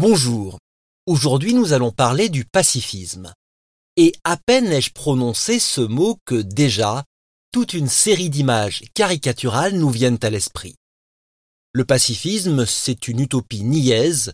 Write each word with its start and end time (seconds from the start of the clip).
Bonjour. 0.00 0.58
Aujourd'hui, 1.04 1.52
nous 1.52 1.74
allons 1.74 1.92
parler 1.92 2.30
du 2.30 2.46
pacifisme. 2.46 3.34
Et 3.98 4.14
à 4.24 4.38
peine 4.38 4.68
ai-je 4.68 4.92
prononcé 4.94 5.58
ce 5.58 5.82
mot 5.82 6.16
que 6.24 6.36
déjà, 6.36 7.04
toute 7.52 7.74
une 7.74 7.86
série 7.86 8.30
d'images 8.30 8.84
caricaturales 8.94 9.74
nous 9.74 9.90
viennent 9.90 10.18
à 10.22 10.30
l'esprit. 10.30 10.74
Le 11.74 11.84
pacifisme, 11.84 12.64
c'est 12.64 13.08
une 13.08 13.20
utopie 13.20 13.62
niaise, 13.62 14.32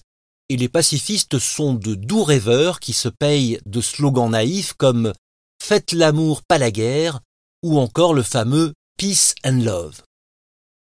et 0.49 0.57
les 0.57 0.69
pacifistes 0.69 1.41
sont 1.41 1.75
de 1.75 1.97
doux 1.97 2.23
rêveurs 2.23 2.79
qui 2.79 2.93
se 2.93 3.09
payent 3.09 3.59
de 3.67 3.81
slogans 3.81 4.31
naïfs 4.31 4.73
comme 4.75 5.15
Faites 5.61 5.91
l'amour, 5.91 6.43
pas 6.47 6.59
la 6.59 6.71
guerre, 6.71 7.19
ou 7.65 7.81
encore 7.81 8.15
le 8.15 8.23
fameux 8.23 8.73
Peace 8.99 9.35
and 9.45 9.65
Love. 9.65 10.03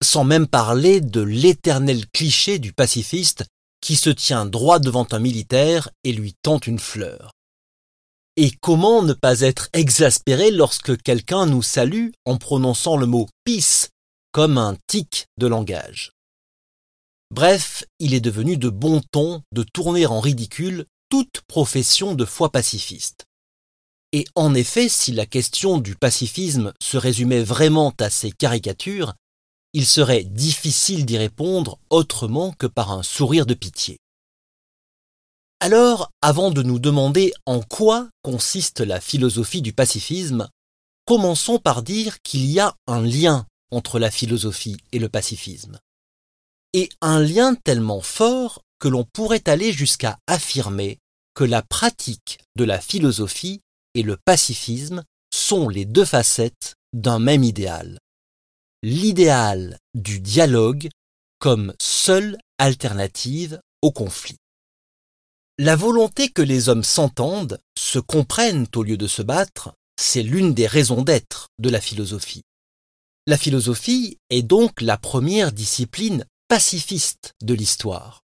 Sans 0.02 0.24
même 0.24 0.48
parler 0.48 1.00
de 1.00 1.20
l'éternel 1.20 2.04
cliché 2.12 2.58
du 2.58 2.72
pacifiste 2.72 3.44
qui 3.82 3.96
se 3.96 4.08
tient 4.08 4.46
droit 4.46 4.78
devant 4.78 5.06
un 5.10 5.18
militaire 5.18 5.90
et 6.04 6.12
lui 6.12 6.34
tend 6.40 6.58
une 6.58 6.78
fleur. 6.78 7.32
Et 8.36 8.50
comment 8.50 9.02
ne 9.02 9.12
pas 9.12 9.40
être 9.40 9.68
exaspéré 9.74 10.50
lorsque 10.50 10.96
quelqu'un 11.02 11.44
nous 11.44 11.60
salue 11.60 12.08
en 12.24 12.38
prononçant 12.38 12.96
le 12.96 13.04
mot 13.04 13.28
peace 13.44 13.90
comme 14.32 14.56
un 14.56 14.78
tic 14.86 15.26
de 15.36 15.46
langage? 15.46 16.12
Bref, 17.30 17.84
il 17.98 18.14
est 18.14 18.20
devenu 18.20 18.56
de 18.56 18.70
bon 18.70 19.02
ton 19.10 19.42
de 19.52 19.62
tourner 19.62 20.06
en 20.06 20.20
ridicule 20.20 20.86
toute 21.10 21.42
profession 21.46 22.14
de 22.14 22.24
foi 22.24 22.50
pacifiste. 22.50 23.26
Et 24.12 24.24
en 24.34 24.54
effet, 24.54 24.88
si 24.88 25.12
la 25.12 25.26
question 25.26 25.78
du 25.78 25.94
pacifisme 25.94 26.72
se 26.82 26.96
résumait 26.96 27.42
vraiment 27.42 27.92
à 28.00 28.10
ces 28.10 28.30
caricatures, 28.30 29.14
il 29.72 29.86
serait 29.86 30.24
difficile 30.24 31.06
d'y 31.06 31.16
répondre 31.16 31.78
autrement 31.90 32.52
que 32.52 32.66
par 32.66 32.92
un 32.92 33.02
sourire 33.02 33.46
de 33.46 33.54
pitié. 33.54 33.98
Alors, 35.60 36.10
avant 36.20 36.50
de 36.50 36.62
nous 36.62 36.78
demander 36.78 37.32
en 37.46 37.60
quoi 37.60 38.08
consiste 38.22 38.80
la 38.80 39.00
philosophie 39.00 39.62
du 39.62 39.72
pacifisme, 39.72 40.48
commençons 41.06 41.58
par 41.58 41.82
dire 41.82 42.20
qu'il 42.22 42.44
y 42.46 42.58
a 42.58 42.74
un 42.86 43.00
lien 43.00 43.46
entre 43.70 43.98
la 43.98 44.10
philosophie 44.10 44.76
et 44.90 44.98
le 44.98 45.08
pacifisme. 45.08 45.78
Et 46.74 46.88
un 47.00 47.20
lien 47.20 47.54
tellement 47.54 48.00
fort 48.00 48.62
que 48.78 48.88
l'on 48.88 49.04
pourrait 49.04 49.48
aller 49.48 49.72
jusqu'à 49.72 50.18
affirmer 50.26 50.98
que 51.34 51.44
la 51.44 51.62
pratique 51.62 52.40
de 52.56 52.64
la 52.64 52.80
philosophie 52.80 53.60
et 53.94 54.02
le 54.02 54.16
pacifisme 54.16 55.04
sont 55.32 55.68
les 55.68 55.84
deux 55.84 56.04
facettes 56.04 56.74
d'un 56.92 57.18
même 57.18 57.44
idéal. 57.44 57.98
L'idéal 58.84 59.78
du 59.94 60.18
dialogue 60.18 60.88
comme 61.38 61.72
seule 61.80 62.36
alternative 62.58 63.60
au 63.80 63.92
conflit. 63.92 64.38
La 65.56 65.76
volonté 65.76 66.30
que 66.30 66.42
les 66.42 66.68
hommes 66.68 66.82
s'entendent, 66.82 67.60
se 67.78 68.00
comprennent 68.00 68.66
au 68.74 68.82
lieu 68.82 68.96
de 68.96 69.06
se 69.06 69.22
battre, 69.22 69.72
c'est 69.96 70.24
l'une 70.24 70.52
des 70.52 70.66
raisons 70.66 71.02
d'être 71.02 71.46
de 71.60 71.70
la 71.70 71.80
philosophie. 71.80 72.42
La 73.28 73.38
philosophie 73.38 74.18
est 74.30 74.42
donc 74.42 74.80
la 74.80 74.96
première 74.96 75.52
discipline 75.52 76.24
pacifiste 76.48 77.34
de 77.40 77.54
l'histoire. 77.54 78.22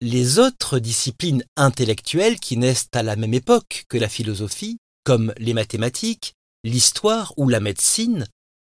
Les 0.00 0.38
autres 0.38 0.78
disciplines 0.78 1.42
intellectuelles 1.56 2.38
qui 2.38 2.56
naissent 2.56 2.90
à 2.92 3.02
la 3.02 3.16
même 3.16 3.34
époque 3.34 3.86
que 3.88 3.98
la 3.98 4.08
philosophie 4.08 4.78
comme 5.02 5.34
les 5.38 5.52
mathématiques, 5.52 6.34
l'histoire 6.62 7.34
ou 7.36 7.48
la 7.48 7.58
médecine, 7.58 8.28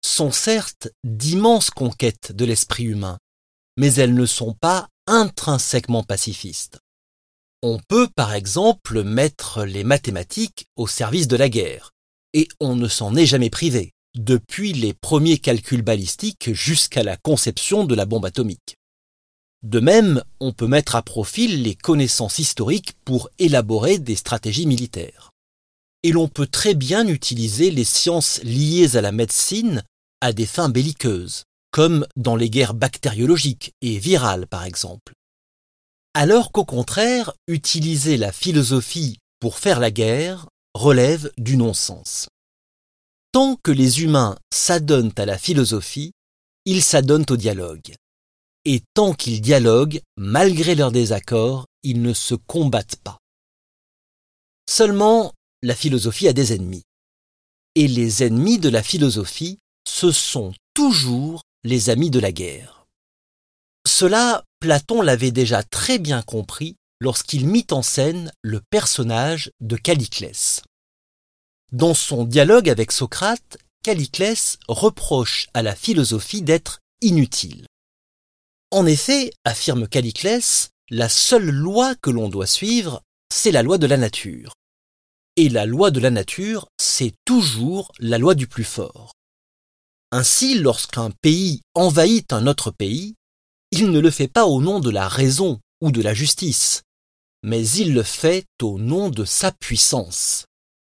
sont 0.03 0.33
certes 0.33 0.89
d'immenses 1.05 1.70
conquêtes 1.70 2.33
de 2.33 2.45
l'esprit 2.45 2.84
humain, 2.84 3.19
mais 3.77 3.95
elles 3.95 4.15
ne 4.15 4.27
sont 4.27 4.55
pas 4.55 4.89
intrinsèquement 5.06 6.03
pacifistes. 6.03 6.79
On 7.62 7.79
peut 7.89 8.09
par 8.15 8.33
exemple 8.33 9.03
mettre 9.03 9.65
les 9.65 9.84
mathématiques 9.84 10.67
au 10.77 10.87
service 10.87 11.28
de 11.28 11.37
la 11.37 11.48
guerre, 11.48 11.91
et 12.33 12.49
on 12.61 12.77
ne 12.77 12.88
s'en 12.88 13.16
est 13.16 13.27
jamais 13.27 13.50
privé, 13.50 13.93
depuis 14.15 14.72
les 14.72 14.94
premiers 14.94 15.38
calculs 15.38 15.83
balistiques 15.83 16.53
jusqu'à 16.53 17.03
la 17.03 17.17
conception 17.17 17.84
de 17.84 17.94
la 17.94 18.06
bombe 18.06 18.25
atomique. 18.25 18.77
De 19.62 19.81
même, 19.81 20.22
on 20.41 20.53
peut 20.53 20.67
mettre 20.67 20.97
à 20.97 21.03
profit 21.03 21.49
les 21.49 21.75
connaissances 21.75 22.38
historiques 22.38 22.94
pour 23.05 23.28
élaborer 23.38 23.99
des 23.99 24.17
stratégies 24.17 24.67
militaires 24.67 25.31
et 26.03 26.12
l'on 26.12 26.28
peut 26.28 26.47
très 26.47 26.75
bien 26.75 27.06
utiliser 27.06 27.71
les 27.71 27.84
sciences 27.84 28.41
liées 28.43 28.97
à 28.97 29.00
la 29.00 29.12
médecine 29.12 29.82
à 30.20 30.32
des 30.32 30.47
fins 30.47 30.69
belliqueuses, 30.69 31.44
comme 31.70 32.06
dans 32.16 32.36
les 32.36 32.50
guerres 32.50 32.75
bactériologiques 32.75 33.72
et 33.81 33.98
virales 33.98 34.47
par 34.47 34.64
exemple. 34.64 35.12
Alors 36.14 36.50
qu'au 36.50 36.64
contraire, 36.64 37.32
utiliser 37.47 38.16
la 38.16 38.32
philosophie 38.32 39.19
pour 39.38 39.58
faire 39.58 39.81
la 39.81 39.91
guerre 39.91 40.48
relève 40.75 41.31
du 41.38 41.56
non-sens. 41.56 42.28
Tant 43.32 43.56
que 43.56 43.70
les 43.70 44.03
humains 44.03 44.36
s'adonnent 44.53 45.12
à 45.16 45.25
la 45.25 45.38
philosophie, 45.38 46.12
ils 46.64 46.82
s'adonnent 46.82 47.26
au 47.31 47.37
dialogue. 47.37 47.94
Et 48.64 48.82
tant 48.94 49.14
qu'ils 49.14 49.41
dialoguent, 49.41 50.00
malgré 50.16 50.75
leurs 50.75 50.92
désaccords, 50.92 51.66
ils 51.82 52.02
ne 52.02 52.12
se 52.12 52.34
combattent 52.34 52.97
pas. 52.97 53.19
Seulement, 54.69 55.32
la 55.62 55.75
philosophie 55.75 56.28
a 56.28 56.32
des 56.32 56.52
ennemis. 56.52 56.82
Et 57.76 57.88
les 57.88 58.25
ennemis 58.25 58.58
de 58.58 58.69
la 58.69 58.82
philosophie, 58.82 59.58
ce 59.87 60.13
sont 60.13 60.53
toujours 60.75 61.43
les 61.65 61.91
amis 61.91 62.11
de 62.11 62.21
la 62.21 62.33
guerre. 62.33 62.87
Cela, 63.87 64.45
Platon 64.61 65.03
l'avait 65.03 65.31
déjà 65.31 65.63
très 65.63 65.99
bien 65.99 66.23
compris 66.23 66.77
lorsqu'il 67.01 67.47
mit 67.47 67.67
en 67.71 67.83
scène 67.83 68.31
le 68.43 68.61
personnage 68.71 69.51
de 69.61 69.77
Calliclès. 69.77 70.63
Dans 71.73 71.95
son 71.95 72.25
dialogue 72.25 72.69
avec 72.69 72.93
Socrate, 72.93 73.59
Calliclès 73.83 74.59
reproche 74.69 75.49
à 75.55 75.63
la 75.63 75.75
philosophie 75.75 76.43
d'être 76.43 76.81
inutile. 77.01 77.67
En 78.71 78.87
effet, 78.87 79.33
affirme 79.45 79.89
Calliclès, 79.89 80.71
la 80.91 81.09
seule 81.09 81.51
loi 81.51 81.95
que 81.95 82.11
l'on 82.11 82.29
doit 82.29 82.47
suivre, 82.47 83.03
c'est 83.33 83.53
la 83.53 83.62
loi 83.62 83.79
de 83.79 83.87
la 83.87 83.97
nature. 83.97 84.55
Et 85.37 85.49
la 85.49 85.65
loi 85.65 85.91
de 85.91 86.01
la 86.01 86.11
nature, 86.11 86.69
c'est 86.81 87.15
toujours 87.25 87.93
la 87.99 88.19
loi 88.19 88.35
du 88.35 88.47
plus 88.47 88.65
fort. 88.65 89.12
Ainsi, 90.12 90.59
lorsqu'un 90.59 91.10
pays 91.22 91.62
envahit 91.75 92.32
un 92.32 92.47
autre 92.47 92.71
pays, 92.71 93.15
il 93.71 93.91
ne 93.91 94.00
le 94.00 94.10
fait 94.10 94.28
pas 94.28 94.47
au 94.47 94.60
nom 94.60 94.81
de 94.81 94.91
la 94.91 95.06
raison 95.06 95.60
ou 95.81 95.93
de 95.93 96.03
la 96.03 96.15
justice, 96.15 96.82
mais 97.43 97.66
il 97.69 97.94
le 97.94 98.03
fait 98.03 98.47
au 98.60 98.78
nom 98.78 99.09
de 99.09 99.25
sa 99.25 99.53
puissance. 99.53 100.47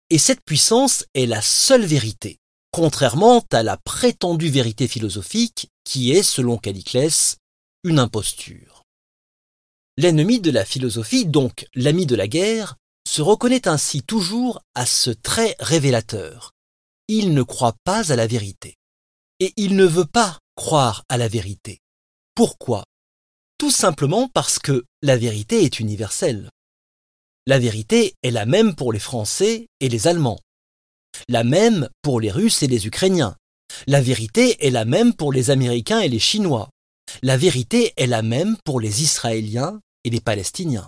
Et 0.10 0.18
cette 0.18 0.42
puissance 0.44 1.06
est 1.14 1.28
la 1.28 1.42
seule 1.42 1.86
vérité, 1.86 2.38
contrairement 2.72 3.44
à 3.52 3.64
la 3.64 3.78
prétendue 3.78 4.50
vérité 4.50 4.88
philosophique 4.88 5.70
qui 5.84 6.12
est, 6.12 6.24
selon 6.24 6.58
Calliclès, 6.58 7.38
une 7.84 8.00
imposture. 8.00 8.84
L'ennemi 9.98 10.40
de 10.40 10.50
la 10.50 10.66
philosophie, 10.66 11.26
donc 11.26 11.68
l'ami 11.76 12.08
de 12.08 12.16
la 12.16 12.28
guerre, 12.28 12.78
se 13.08 13.22
reconnaît 13.22 13.68
ainsi 13.68 14.02
toujours 14.02 14.62
à 14.74 14.88
ce 14.88 15.12
trait 15.12 15.56
révélateur. 15.60 16.52
Il 17.08 17.34
ne 17.34 17.44
croit 17.44 17.76
pas 17.84 18.12
à 18.12 18.16
la 18.16 18.26
vérité. 18.26 18.76
Et 19.44 19.52
il 19.58 19.76
ne 19.76 19.84
veut 19.84 20.06
pas 20.06 20.40
croire 20.56 21.04
à 21.10 21.18
la 21.18 21.28
vérité. 21.28 21.82
Pourquoi? 22.34 22.86
Tout 23.58 23.72
simplement 23.72 24.30
parce 24.30 24.58
que 24.58 24.86
la 25.02 25.18
vérité 25.18 25.66
est 25.66 25.82
universelle. 25.82 26.50
La 27.46 27.60
vérité 27.60 28.14
est 28.24 28.32
la 28.32 28.46
même 28.46 28.74
pour 28.74 28.94
les 28.94 29.02
Français 29.02 29.68
et 29.82 29.90
les 29.90 30.08
Allemands. 30.08 30.40
La 31.28 31.44
même 31.44 31.90
pour 32.02 32.22
les 32.22 32.32
Russes 32.32 32.64
et 32.64 32.68
les 32.68 32.88
Ukrainiens. 32.88 33.36
La 33.86 34.00
vérité 34.00 34.66
est 34.66 34.72
la 34.72 34.86
même 34.86 35.14
pour 35.14 35.34
les 35.34 35.50
Américains 35.50 36.00
et 36.00 36.08
les 36.08 36.20
Chinois. 36.20 36.70
La 37.22 37.36
vérité 37.36 37.92
est 37.98 38.08
la 38.08 38.22
même 38.22 38.56
pour 38.64 38.80
les 38.80 39.04
Israéliens 39.04 39.82
et 40.06 40.10
les 40.10 40.22
Palestiniens. 40.22 40.88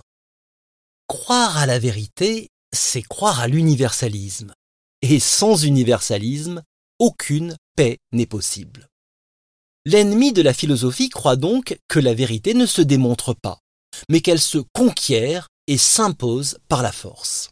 Croire 1.08 1.58
à 1.58 1.66
la 1.66 1.78
vérité, 1.78 2.48
c'est 2.74 3.02
croire 3.02 3.42
à 3.42 3.50
l'universalisme. 3.50 4.54
Et 5.02 5.20
sans 5.20 5.66
universalisme, 5.66 6.64
aucune 7.00 7.58
paix 7.76 8.00
n'est 8.12 8.26
possible. 8.26 8.90
L'ennemi 9.86 10.34
de 10.34 10.42
la 10.42 10.54
philosophie 10.54 11.10
croit 11.10 11.36
donc 11.36 11.78
que 11.88 12.00
la 12.00 12.14
vérité 12.14 12.54
ne 12.54 12.66
se 12.66 12.82
démontre 12.82 13.34
pas, 13.34 13.60
mais 14.10 14.22
qu'elle 14.22 14.42
se 14.42 14.58
conquiert 14.74 15.48
et 15.68 15.78
s'impose 15.78 16.58
par 16.68 16.82
la 16.82 16.92
force. 16.92 17.50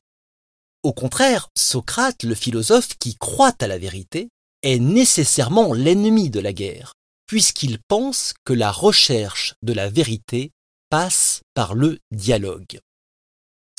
Au 0.83 0.93
contraire, 0.93 1.49
Socrate, 1.57 2.23
le 2.23 2.35
philosophe 2.35 2.97
qui 2.99 3.15
croit 3.15 3.55
à 3.61 3.67
la 3.67 3.77
vérité, 3.77 4.29
est 4.63 4.79
nécessairement 4.79 5.73
l'ennemi 5.73 6.29
de 6.29 6.39
la 6.39 6.53
guerre, 6.53 6.93
puisqu'il 7.27 7.79
pense 7.87 8.33
que 8.45 8.53
la 8.53 8.71
recherche 8.71 9.53
de 9.61 9.73
la 9.73 9.89
vérité 9.89 10.51
passe 10.89 11.41
par 11.53 11.73
le 11.75 11.99
dialogue. 12.11 12.79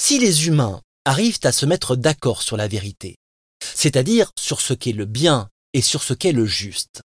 Si 0.01 0.19
les 0.19 0.47
humains 0.47 0.81
arrivent 1.05 1.41
à 1.45 1.53
se 1.53 1.67
mettre 1.67 1.97
d'accord 1.97 2.43
sur 2.43 2.57
la 2.57 2.69
vérité, 2.69 3.17
c'est-à-dire 3.61 4.31
sur 4.39 4.61
ce 4.61 4.75
qu'est 4.75 4.93
le 4.93 5.05
bien 5.05 5.49
et 5.75 5.83
sur 5.83 6.03
ce 6.03 6.15
qu'est 6.15 6.33
le 6.33 6.47
juste, 6.47 7.03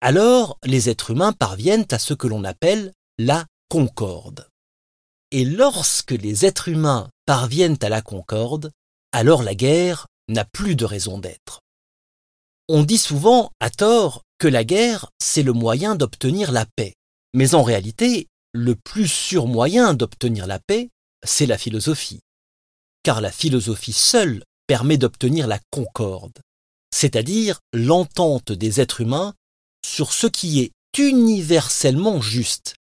alors 0.00 0.58
les 0.64 0.88
êtres 0.88 1.10
humains 1.10 1.32
parviennent 1.32 1.86
à 1.90 1.98
ce 1.98 2.14
que 2.14 2.26
l'on 2.26 2.44
appelle 2.44 2.92
la 3.18 3.44
concorde. 3.68 4.48
Et 5.30 5.44
lorsque 5.44 6.12
les 6.12 6.46
êtres 6.46 6.68
humains 6.68 7.10
parviennent 7.26 7.78
à 7.82 7.88
la 7.88 8.00
concorde, 8.00 8.70
alors 9.12 9.42
la 9.42 9.54
guerre 9.54 10.06
n'a 10.28 10.44
plus 10.44 10.76
de 10.76 10.84
raison 10.84 11.18
d'être. 11.18 11.60
On 12.68 12.82
dit 12.82 12.98
souvent, 12.98 13.50
à 13.60 13.70
tort, 13.70 14.22
que 14.38 14.48
la 14.48 14.64
guerre, 14.64 15.10
c'est 15.20 15.42
le 15.42 15.52
moyen 15.52 15.94
d'obtenir 15.94 16.52
la 16.52 16.66
paix. 16.66 16.94
Mais 17.32 17.54
en 17.54 17.62
réalité, 17.62 18.26
le 18.52 18.74
plus 18.74 19.08
sûr 19.08 19.46
moyen 19.46 19.94
d'obtenir 19.94 20.46
la 20.46 20.58
paix, 20.58 20.90
c'est 21.24 21.46
la 21.46 21.58
philosophie. 21.58 22.20
Car 23.02 23.20
la 23.20 23.30
philosophie 23.30 23.92
seule 23.92 24.42
permet 24.66 24.98
d'obtenir 24.98 25.46
la 25.46 25.60
concorde, 25.70 26.38
c'est-à-dire 26.92 27.60
l'entente 27.72 28.52
des 28.52 28.80
êtres 28.80 29.00
humains 29.00 29.34
sur 29.84 30.12
ce 30.12 30.26
qui 30.26 30.60
est 30.60 30.72
universellement 30.98 32.20
juste. 32.20 32.74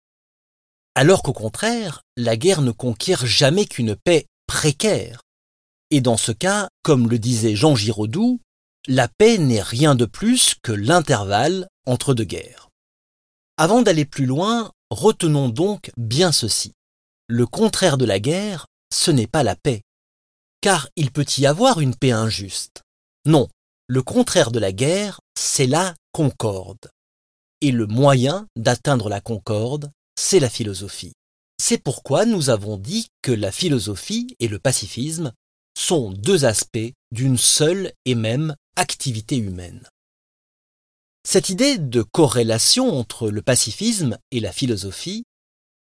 Alors 0.96 1.24
qu'au 1.24 1.34
contraire, 1.34 2.02
la 2.16 2.38
guerre 2.38 2.62
ne 2.62 2.72
conquiert 2.72 3.26
jamais 3.26 3.66
qu'une 3.66 3.96
paix 3.96 4.26
précaire. 4.48 5.22
Et 5.92 6.02
dans 6.02 6.18
ce 6.18 6.32
cas, 6.32 6.70
comme 6.84 7.10
le 7.10 7.20
disait 7.20 7.56
Jean 7.56 7.76
Giraudoux, 7.76 8.40
la 8.88 9.08
paix 9.08 9.38
n'est 9.38 9.62
rien 9.62 9.96
de 9.96 10.06
plus 10.06 10.56
que 10.62 10.72
l'intervalle 10.72 11.68
entre 11.86 12.14
deux 12.14 12.24
guerres. 12.24 12.70
Avant 13.58 13.82
d'aller 13.82 14.06
plus 14.06 14.26
loin, 14.26 14.72
retenons 14.90 15.50
donc 15.50 15.92
bien 15.98 16.32
ceci. 16.32 16.74
Le 17.28 17.46
contraire 17.46 17.98
de 17.98 18.06
la 18.06 18.20
guerre, 18.20 18.68
ce 18.94 19.12
n'est 19.12 19.28
pas 19.28 19.44
la 19.44 19.56
paix. 19.56 19.82
Car 20.62 20.90
il 20.96 21.12
peut 21.12 21.26
y 21.38 21.46
avoir 21.46 21.80
une 21.80 21.96
paix 21.96 22.12
injuste. 22.12 22.84
Non, 23.26 23.48
le 23.88 24.02
contraire 24.02 24.52
de 24.52 24.60
la 24.60 24.72
guerre, 24.72 25.20
c'est 25.38 25.68
la 25.68 25.94
concorde. 26.12 26.90
Et 27.62 27.72
le 27.72 27.88
moyen 27.88 28.48
d'atteindre 28.56 29.10
la 29.10 29.22
concorde, 29.22 29.92
c'est 30.20 30.40
la 30.40 30.50
philosophie. 30.50 31.14
C'est 31.62 31.78
pourquoi 31.78 32.26
nous 32.26 32.50
avons 32.50 32.78
dit 32.78 33.08
que 33.22 33.32
la 33.32 33.52
philosophie 33.52 34.36
et 34.40 34.48
le 34.48 34.60
pacifisme 34.60 35.32
sont 35.78 36.12
deux 36.12 36.46
aspects 36.46 36.92
d'une 37.12 37.38
seule 37.38 37.94
et 38.06 38.16
même 38.16 38.56
activité 38.76 39.38
humaine. 39.38 39.88
Cette 41.28 41.50
idée 41.50 41.78
de 41.78 42.02
corrélation 42.02 42.98
entre 42.98 43.30
le 43.30 43.42
pacifisme 43.42 44.18
et 44.32 44.40
la 44.40 44.52
philosophie 44.52 45.24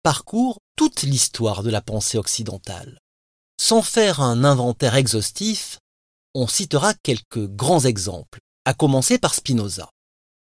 parcourt 0.02 0.60
toute 0.75 1.04
l'histoire 1.04 1.63
de 1.63 1.69
la 1.69 1.81
pensée 1.81 2.18
occidentale. 2.18 3.00
Sans 3.60 3.81
faire 3.81 4.22
un 4.22 4.44
inventaire 4.44 4.96
exhaustif, 4.96 5.80
on 6.36 6.48
citera 6.48 6.94
quelques 6.94 7.48
grands 7.48 7.86
exemples, 7.86 8.40
à 8.66 8.74
commencer 8.74 9.18
par 9.18 9.34
Spinoza. 9.34 9.90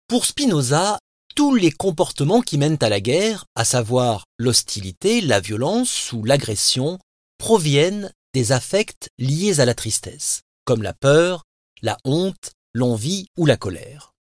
Pour 0.07 0.25
Spinoza, 0.25 0.99
tous 1.35 1.55
les 1.57 1.73
comportements 1.73 2.41
qui 2.41 2.57
mènent 2.57 2.79
à 2.81 2.89
la 2.89 3.01
guerre, 3.01 3.47
à 3.57 3.65
savoir 3.65 4.25
l'hostilité, 4.39 5.21
la 5.21 5.41
violence 5.41 6.13
ou 6.13 6.23
l'agression, 6.23 6.99
proviennent 7.37 8.13
des 8.33 8.53
affects 8.53 9.09
liés 9.19 9.59
à 9.61 9.65
la 9.65 9.75
tristesse, 9.75 10.43
comme 10.65 10.83
la 10.83 10.95
peur, 10.95 11.43
la 11.83 11.99
honte, 12.05 12.53
l'envie 12.75 13.27
ou 13.37 13.45
la 13.45 13.57
colère. 13.57 14.13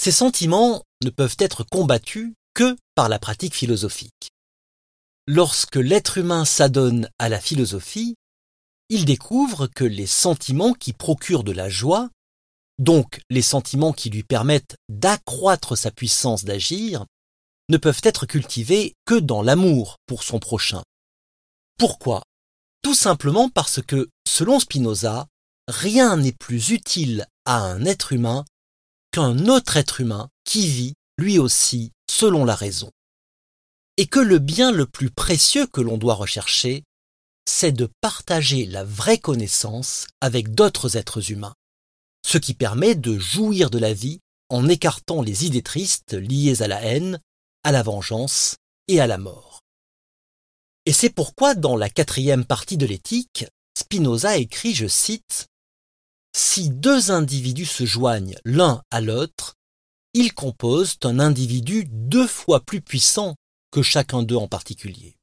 Ces 0.00 0.12
sentiments 0.12 0.82
ne 1.02 1.10
peuvent 1.10 1.36
être 1.38 1.64
combattus 1.64 2.32
que 2.54 2.76
par 2.94 3.08
la 3.08 3.18
pratique 3.18 3.54
philosophique. 3.54 4.30
Lorsque 5.26 5.76
l'être 5.76 6.18
humain 6.18 6.44
s'adonne 6.44 7.08
à 7.18 7.28
la 7.28 7.40
philosophie, 7.40 8.14
il 8.92 9.06
découvre 9.06 9.68
que 9.68 9.84
les 9.84 10.06
sentiments 10.06 10.74
qui 10.74 10.92
procurent 10.92 11.44
de 11.44 11.52
la 11.52 11.70
joie, 11.70 12.10
donc 12.78 13.22
les 13.30 13.40
sentiments 13.40 13.94
qui 13.94 14.10
lui 14.10 14.22
permettent 14.22 14.76
d'accroître 14.90 15.78
sa 15.78 15.90
puissance 15.90 16.44
d'agir, 16.44 17.06
ne 17.70 17.78
peuvent 17.78 18.02
être 18.02 18.26
cultivés 18.26 18.94
que 19.06 19.14
dans 19.14 19.40
l'amour 19.40 19.96
pour 20.04 20.22
son 20.22 20.38
prochain. 20.38 20.82
Pourquoi? 21.78 22.22
Tout 22.82 22.94
simplement 22.94 23.48
parce 23.48 23.80
que, 23.80 24.10
selon 24.28 24.60
Spinoza, 24.60 25.26
rien 25.68 26.18
n'est 26.18 26.36
plus 26.38 26.68
utile 26.68 27.26
à 27.46 27.62
un 27.62 27.86
être 27.86 28.12
humain 28.12 28.44
qu'un 29.10 29.48
autre 29.48 29.78
être 29.78 30.02
humain 30.02 30.28
qui 30.44 30.66
vit, 30.66 30.92
lui 31.16 31.38
aussi, 31.38 31.92
selon 32.10 32.44
la 32.44 32.54
raison. 32.54 32.90
Et 33.96 34.06
que 34.06 34.20
le 34.20 34.38
bien 34.38 34.70
le 34.70 34.84
plus 34.84 35.08
précieux 35.08 35.66
que 35.66 35.80
l'on 35.80 35.96
doit 35.96 36.14
rechercher, 36.14 36.84
c'est 37.46 37.72
de 37.72 37.88
partager 38.00 38.66
la 38.66 38.84
vraie 38.84 39.18
connaissance 39.18 40.06
avec 40.20 40.54
d'autres 40.54 40.96
êtres 40.96 41.30
humains, 41.30 41.54
ce 42.26 42.38
qui 42.38 42.54
permet 42.54 42.94
de 42.94 43.18
jouir 43.18 43.70
de 43.70 43.78
la 43.78 43.92
vie 43.92 44.20
en 44.48 44.68
écartant 44.68 45.22
les 45.22 45.46
idées 45.46 45.62
tristes 45.62 46.14
liées 46.14 46.62
à 46.62 46.68
la 46.68 46.82
haine, 46.82 47.20
à 47.64 47.72
la 47.72 47.82
vengeance 47.82 48.56
et 48.88 49.00
à 49.00 49.06
la 49.06 49.18
mort. 49.18 49.60
Et 50.84 50.92
c'est 50.92 51.10
pourquoi 51.10 51.54
dans 51.54 51.76
la 51.76 51.88
quatrième 51.88 52.44
partie 52.44 52.76
de 52.76 52.86
l'éthique, 52.86 53.46
Spinoza 53.78 54.36
écrit, 54.36 54.74
je 54.74 54.86
cite, 54.86 55.46
si 56.36 56.70
deux 56.70 57.10
individus 57.10 57.66
se 57.66 57.84
joignent 57.84 58.36
l'un 58.44 58.82
à 58.90 59.00
l'autre, 59.00 59.54
ils 60.14 60.34
composent 60.34 60.98
un 61.04 61.18
individu 61.18 61.84
deux 61.86 62.26
fois 62.26 62.60
plus 62.60 62.80
puissant 62.80 63.36
que 63.70 63.82
chacun 63.82 64.22
d'eux 64.22 64.36
en 64.36 64.48
particulier. 64.48 65.16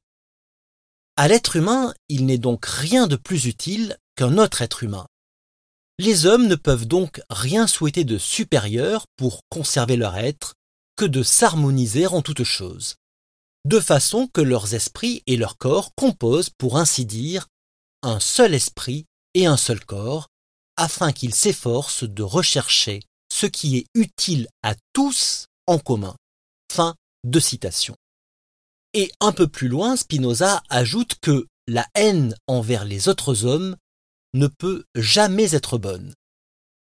À 1.20 1.28
l'être 1.28 1.56
humain, 1.56 1.92
il 2.08 2.24
n'est 2.24 2.38
donc 2.38 2.64
rien 2.64 3.06
de 3.06 3.14
plus 3.14 3.44
utile 3.44 3.98
qu'un 4.16 4.38
autre 4.38 4.62
être 4.62 4.84
humain. 4.84 5.06
Les 5.98 6.24
hommes 6.24 6.46
ne 6.46 6.54
peuvent 6.54 6.86
donc 6.86 7.20
rien 7.28 7.66
souhaiter 7.66 8.04
de 8.04 8.16
supérieur 8.16 9.04
pour 9.16 9.42
conserver 9.50 9.98
leur 9.98 10.16
être 10.16 10.54
que 10.96 11.04
de 11.04 11.22
s'harmoniser 11.22 12.06
en 12.06 12.22
toutes 12.22 12.44
choses, 12.44 12.94
de 13.66 13.80
façon 13.80 14.28
que 14.28 14.40
leurs 14.40 14.72
esprits 14.72 15.22
et 15.26 15.36
leurs 15.36 15.58
corps 15.58 15.90
composent, 15.94 16.48
pour 16.56 16.78
ainsi 16.78 17.04
dire, 17.04 17.48
un 18.02 18.18
seul 18.18 18.54
esprit 18.54 19.04
et 19.34 19.44
un 19.44 19.58
seul 19.58 19.84
corps, 19.84 20.28
afin 20.78 21.12
qu'ils 21.12 21.34
s'efforcent 21.34 22.04
de 22.04 22.22
rechercher 22.22 23.02
ce 23.30 23.44
qui 23.44 23.76
est 23.76 23.84
utile 23.92 24.48
à 24.62 24.74
tous 24.94 25.44
en 25.66 25.78
commun. 25.78 26.16
Fin 26.72 26.94
de 27.24 27.40
citation. 27.40 27.94
Et 28.92 29.10
un 29.20 29.32
peu 29.32 29.46
plus 29.46 29.68
loin, 29.68 29.96
Spinoza 29.96 30.62
ajoute 30.68 31.14
que 31.20 31.46
la 31.68 31.86
haine 31.94 32.34
envers 32.48 32.84
les 32.84 33.08
autres 33.08 33.44
hommes 33.44 33.76
ne 34.34 34.48
peut 34.48 34.84
jamais 34.94 35.54
être 35.54 35.78
bonne. 35.78 36.14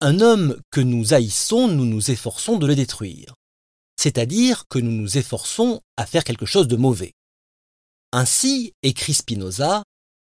Un 0.00 0.20
homme 0.20 0.58
que 0.70 0.80
nous 0.80 1.14
haïssons, 1.14 1.68
nous 1.68 1.84
nous 1.84 2.10
efforçons 2.10 2.56
de 2.56 2.66
le 2.66 2.74
détruire. 2.74 3.34
C'est-à-dire 3.96 4.64
que 4.68 4.78
nous 4.78 4.90
nous 4.90 5.18
efforçons 5.18 5.80
à 5.96 6.06
faire 6.06 6.24
quelque 6.24 6.46
chose 6.46 6.66
de 6.66 6.76
mauvais. 6.76 7.12
Ainsi, 8.10 8.72
écrit 8.82 9.14
Spinoza, 9.14 9.82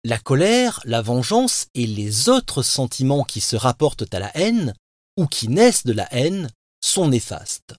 la 0.04 0.18
colère, 0.18 0.80
la 0.84 1.00
vengeance 1.00 1.68
et 1.74 1.86
les 1.86 2.28
autres 2.28 2.62
sentiments 2.62 3.24
qui 3.24 3.40
se 3.40 3.56
rapportent 3.56 4.12
à 4.12 4.18
la 4.18 4.36
haine 4.36 4.74
ou 5.16 5.26
qui 5.26 5.48
naissent 5.48 5.86
de 5.86 5.92
la 5.92 6.12
haine 6.12 6.50
sont 6.80 7.08
néfastes. 7.08 7.74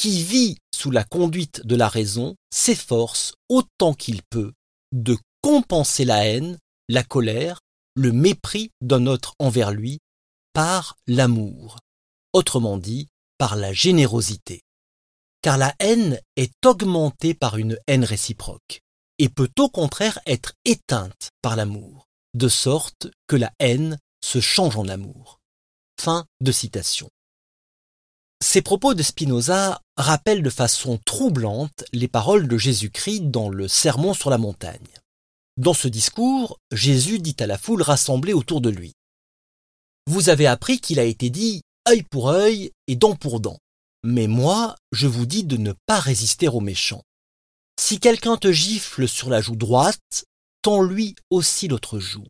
Qui 0.00 0.22
vit 0.22 0.56
sous 0.74 0.90
la 0.90 1.04
conduite 1.04 1.60
de 1.66 1.76
la 1.76 1.86
raison 1.86 2.34
s'efforce 2.50 3.34
autant 3.50 3.92
qu'il 3.92 4.22
peut 4.30 4.54
de 4.92 5.18
compenser 5.42 6.06
la 6.06 6.26
haine, 6.26 6.56
la 6.88 7.04
colère, 7.04 7.60
le 7.94 8.10
mépris 8.10 8.70
d'un 8.80 9.04
autre 9.04 9.34
envers 9.38 9.72
lui 9.72 9.98
par 10.54 10.96
l'amour, 11.06 11.80
autrement 12.32 12.78
dit 12.78 13.08
par 13.36 13.56
la 13.56 13.74
générosité. 13.74 14.62
Car 15.42 15.58
la 15.58 15.74
haine 15.80 16.18
est 16.34 16.64
augmentée 16.64 17.34
par 17.34 17.58
une 17.58 17.76
haine 17.86 18.04
réciproque 18.04 18.80
et 19.18 19.28
peut 19.28 19.52
au 19.58 19.68
contraire 19.68 20.18
être 20.24 20.54
éteinte 20.64 21.28
par 21.42 21.56
l'amour, 21.56 22.06
de 22.32 22.48
sorte 22.48 23.08
que 23.26 23.36
la 23.36 23.52
haine 23.58 23.98
se 24.24 24.40
change 24.40 24.78
en 24.78 24.88
amour. 24.88 25.40
Fin 26.00 26.24
de 26.40 26.52
citation. 26.52 27.10
Ces 28.42 28.62
propos 28.62 28.94
de 28.94 29.02
Spinoza 29.02 29.82
rappellent 30.00 30.42
de 30.42 30.50
façon 30.50 30.98
troublante 31.04 31.84
les 31.92 32.08
paroles 32.08 32.48
de 32.48 32.58
Jésus-Christ 32.58 33.30
dans 33.30 33.48
le 33.48 33.68
Sermon 33.68 34.14
sur 34.14 34.30
la 34.30 34.38
montagne. 34.38 34.88
Dans 35.56 35.74
ce 35.74 35.88
discours, 35.88 36.58
Jésus 36.72 37.18
dit 37.18 37.36
à 37.40 37.46
la 37.46 37.58
foule 37.58 37.82
rassemblée 37.82 38.32
autour 38.32 38.60
de 38.60 38.70
lui. 38.70 38.94
Vous 40.06 40.28
avez 40.28 40.46
appris 40.46 40.80
qu'il 40.80 40.98
a 40.98 41.04
été 41.04 41.30
dit 41.30 41.62
œil 41.88 42.02
pour 42.02 42.30
œil 42.30 42.72
et 42.86 42.96
dent 42.96 43.14
pour 43.14 43.40
dent. 43.40 43.58
Mais 44.02 44.26
moi, 44.26 44.76
je 44.92 45.06
vous 45.06 45.26
dis 45.26 45.44
de 45.44 45.56
ne 45.56 45.74
pas 45.86 46.00
résister 46.00 46.48
aux 46.48 46.60
méchants. 46.60 47.02
Si 47.78 48.00
quelqu'un 48.00 48.36
te 48.36 48.50
gifle 48.50 49.06
sur 49.06 49.28
la 49.28 49.40
joue 49.40 49.56
droite, 49.56 50.24
tends-lui 50.62 51.14
aussi 51.30 51.68
l'autre 51.68 51.98
joue. 51.98 52.26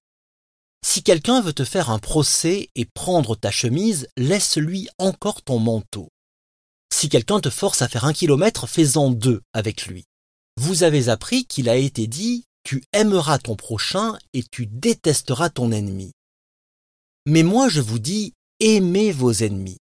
Si 0.85 1.03
quelqu'un 1.03 1.41
veut 1.41 1.53
te 1.53 1.65
faire 1.65 1.91
un 1.91 1.99
procès 1.99 2.69
et 2.75 2.85
prendre 2.85 3.37
ta 3.37 3.50
chemise, 3.50 4.09
laisse-lui 4.17 4.89
encore 4.99 5.43
ton 5.43 5.59
manteau. 5.59 6.09
Si 6.92 7.09
quelqu'un 7.09 7.40
te 7.40 7.50
force 7.50 7.82
à 7.82 7.88
faire 7.88 8.04
un 8.04 8.12
kilomètre, 8.12 8.66
fais-en 8.66 9.11
deux 9.11 9.42
avec 9.52 9.87
lui. 9.87 10.04
Vous 10.56 10.82
avez 10.82 11.09
appris 11.09 11.47
qu'il 11.47 11.68
a 11.68 11.76
été 11.76 12.06
dit, 12.06 12.44
tu 12.64 12.82
aimeras 12.92 13.38
ton 13.38 13.56
prochain 13.56 14.18
et 14.35 14.42
tu 14.42 14.66
détesteras 14.66 15.50
ton 15.50 15.73
ennemi. 15.73 16.12
Mais 17.26 17.42
moi 17.42 17.68
je 17.68 17.80
vous 17.80 17.99
dis, 17.99 18.35
aimez 18.61 19.12
vos 19.12 19.32
ennemis. 19.32 19.78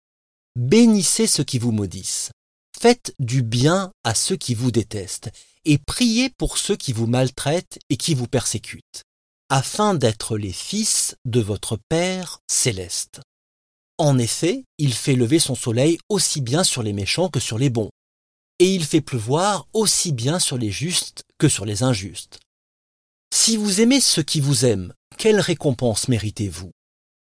Bénissez 0.56 1.28
ceux 1.28 1.44
qui 1.44 1.60
vous 1.60 1.72
maudissent. 1.72 2.32
Faites 2.80 3.14
du 3.20 3.44
bien 3.44 3.92
à 4.04 4.16
ceux 4.16 4.38
qui 4.38 4.54
vous 4.54 4.72
détestent, 4.72 5.32
et 5.66 5.78
priez 5.78 6.30
pour 6.30 6.58
ceux 6.58 6.78
qui 6.78 6.94
vous 6.94 7.08
maltraitent 7.08 7.80
et 7.90 7.98
qui 7.98 8.16
vous 8.16 8.28
persécutent, 8.28 9.04
afin 9.50 9.94
d'être 9.94 10.38
les 10.38 10.54
fils 10.54 11.16
de 11.26 11.42
votre 11.42 11.78
Père 11.90 12.40
céleste. 12.48 13.20
En 14.00 14.18
effet, 14.18 14.64
il 14.78 14.94
fait 14.94 15.16
lever 15.16 15.40
son 15.40 15.56
soleil 15.56 16.00
aussi 16.08 16.40
bien 16.40 16.64
sur 16.64 16.84
les 16.84 16.94
méchants 16.94 17.28
que 17.28 17.42
sur 17.42 17.58
les 17.58 17.70
bons, 17.70 17.90
et 18.60 18.74
il 18.74 18.86
fait 18.86 19.02
pleuvoir 19.02 19.68
aussi 19.74 20.14
bien 20.14 20.40
sur 20.40 20.58
les 20.58 20.72
justes 20.72 21.24
que 21.38 21.50
sur 21.50 21.66
les 21.66 21.84
injustes. 21.84 22.40
Si 23.34 23.58
vous 23.58 23.82
aimez 23.82 24.00
ceux 24.00 24.24
qui 24.24 24.40
vous 24.40 24.64
aiment, 24.64 24.94
quelle 25.18 25.42
récompense 25.42 26.08
méritez-vous? 26.08 26.72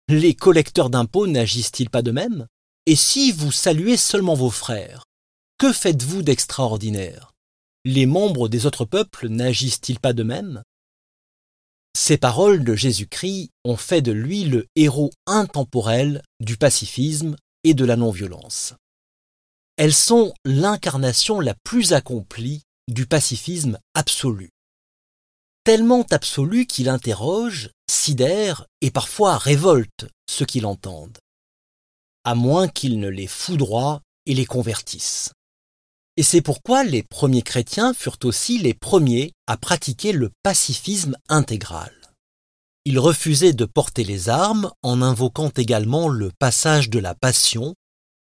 Les 0.07 0.33
collecteurs 0.33 0.89
d'impôts 0.89 1.27
n'agissent-ils 1.27 1.89
pas 1.89 2.01
de 2.01 2.11
même? 2.11 2.47
Et 2.85 2.95
si 2.95 3.33
vous 3.33 3.51
saluez 3.51 3.97
seulement 3.97 4.35
vos 4.35 4.49
frères, 4.49 5.03
que 5.57 5.73
faites-vous 5.73 6.23
d'extraordinaire? 6.23 7.31
Les 7.83 8.05
membres 8.05 8.47
des 8.47 8.65
autres 8.65 8.85
peuples 8.85 9.27
n'agissent-ils 9.27 9.99
pas 9.99 10.13
de 10.13 10.23
même? 10.23 10.63
Ces 11.95 12.17
paroles 12.17 12.63
de 12.63 12.75
Jésus-Christ 12.75 13.49
ont 13.65 13.77
fait 13.77 14.01
de 14.01 14.11
lui 14.11 14.43
le 14.43 14.67
héros 14.75 15.11
intemporel 15.25 16.21
du 16.39 16.57
pacifisme 16.57 17.35
et 17.63 17.73
de 17.73 17.85
la 17.85 17.95
non-violence. 17.95 18.73
Elles 19.77 19.93
sont 19.93 20.33
l'incarnation 20.45 21.39
la 21.39 21.55
plus 21.63 21.93
accomplie 21.93 22.63
du 22.87 23.05
pacifisme 23.05 23.77
absolu 23.93 24.51
tellement 25.63 26.05
absolu 26.09 26.65
qu'il 26.65 26.89
interroge, 26.89 27.69
sidère 27.89 28.65
et 28.81 28.91
parfois 28.91 29.37
révolte 29.37 30.07
ceux 30.29 30.45
qui 30.45 30.59
l'entendent, 30.59 31.19
à 32.23 32.35
moins 32.35 32.67
qu'il 32.67 32.99
ne 32.99 33.09
les 33.09 33.27
foudroie 33.27 34.01
et 34.25 34.33
les 34.33 34.45
convertisse. 34.45 35.31
Et 36.17 36.23
c'est 36.23 36.41
pourquoi 36.41 36.83
les 36.83 37.03
premiers 37.03 37.41
chrétiens 37.41 37.93
furent 37.93 38.19
aussi 38.23 38.57
les 38.57 38.73
premiers 38.73 39.33
à 39.47 39.57
pratiquer 39.57 40.11
le 40.11 40.31
pacifisme 40.43 41.15
intégral. 41.29 41.93
Ils 42.85 42.99
refusaient 42.99 43.53
de 43.53 43.65
porter 43.65 44.03
les 44.03 44.27
armes 44.27 44.71
en 44.81 45.01
invoquant 45.01 45.51
également 45.55 46.09
le 46.09 46.31
passage 46.37 46.89
de 46.89 46.99
la 46.99 47.15
Passion, 47.15 47.75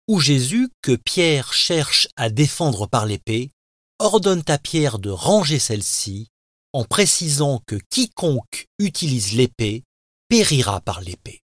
où 0.08 0.20
Jésus, 0.20 0.70
que 0.82 0.96
Pierre 0.96 1.54
cherche 1.54 2.10
à 2.16 2.30
défendre 2.30 2.88
par 2.88 3.06
l'épée, 3.06 3.52
ordonne 4.00 4.44
à 4.48 4.58
Pierre 4.58 5.00
de 5.00 5.10
ranger 5.10 5.60
celle-ci 5.60 6.28
en 6.74 6.84
précisant 6.84 7.62
que 7.68 7.76
quiconque 7.90 8.68
utilise 8.80 9.34
l'épée 9.34 9.84
périra 10.28 10.82
par 10.82 11.02
l'épée. 11.02 11.43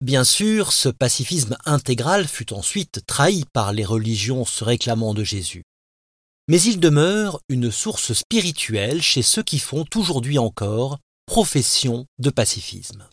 Bien 0.00 0.24
sûr, 0.24 0.72
ce 0.72 0.88
pacifisme 0.88 1.58
intégral 1.66 2.26
fut 2.26 2.54
ensuite 2.54 3.04
trahi 3.06 3.44
par 3.52 3.72
les 3.72 3.84
religions 3.84 4.46
se 4.46 4.64
réclamant 4.64 5.12
de 5.12 5.24
Jésus. 5.24 5.62
Mais 6.48 6.60
il 6.62 6.80
demeure 6.80 7.40
une 7.50 7.70
source 7.70 8.14
spirituelle 8.14 9.02
chez 9.02 9.22
ceux 9.22 9.42
qui 9.42 9.58
font 9.58 9.84
aujourd'hui 9.94 10.38
encore 10.38 10.98
profession 11.26 12.06
de 12.18 12.30
pacifisme. 12.30 13.06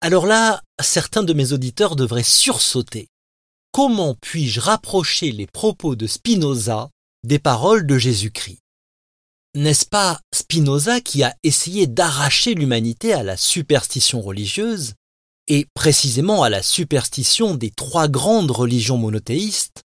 Alors 0.00 0.26
là, 0.26 0.60
certains 0.80 1.22
de 1.22 1.32
mes 1.32 1.52
auditeurs 1.52 1.94
devraient 1.94 2.24
sursauter. 2.24 3.06
Comment 3.70 4.16
puis-je 4.16 4.60
rapprocher 4.60 5.30
les 5.30 5.46
propos 5.46 5.94
de 5.94 6.08
Spinoza 6.08 6.90
des 7.24 7.38
paroles 7.38 7.86
de 7.86 7.96
Jésus-Christ? 7.98 8.58
N'est-ce 9.54 9.86
pas 9.86 10.20
Spinoza 10.34 11.00
qui 11.00 11.22
a 11.22 11.34
essayé 11.44 11.86
d'arracher 11.86 12.54
l'humanité 12.54 13.12
à 13.12 13.22
la 13.22 13.36
superstition 13.36 14.20
religieuse, 14.20 14.94
et 15.52 15.66
précisément 15.74 16.42
à 16.42 16.48
la 16.48 16.62
superstition 16.62 17.54
des 17.54 17.70
trois 17.70 18.08
grandes 18.08 18.50
religions 18.50 18.96
monothéistes 18.96 19.82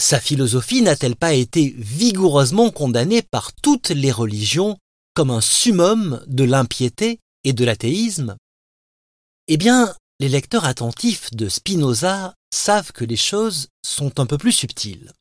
Sa 0.00 0.18
philosophie 0.18 0.80
n'a-t-elle 0.80 1.14
pas 1.14 1.34
été 1.34 1.74
vigoureusement 1.76 2.70
condamnée 2.70 3.20
par 3.20 3.52
toutes 3.52 3.90
les 3.90 4.10
religions 4.10 4.78
comme 5.12 5.30
un 5.30 5.42
summum 5.42 6.24
de 6.26 6.44
l'impiété 6.44 7.20
et 7.44 7.52
de 7.52 7.66
l'athéisme? 7.66 8.38
Eh 9.48 9.58
bien, 9.58 9.94
les 10.20 10.30
lecteurs 10.30 10.64
attentifs 10.64 11.32
de 11.32 11.50
Spinoza 11.50 12.34
savent 12.50 12.92
que 12.92 13.04
les 13.04 13.16
choses 13.16 13.68
sont 13.84 14.20
un 14.20 14.24
peu 14.24 14.38
plus 14.38 14.52
subtiles. 14.52 15.12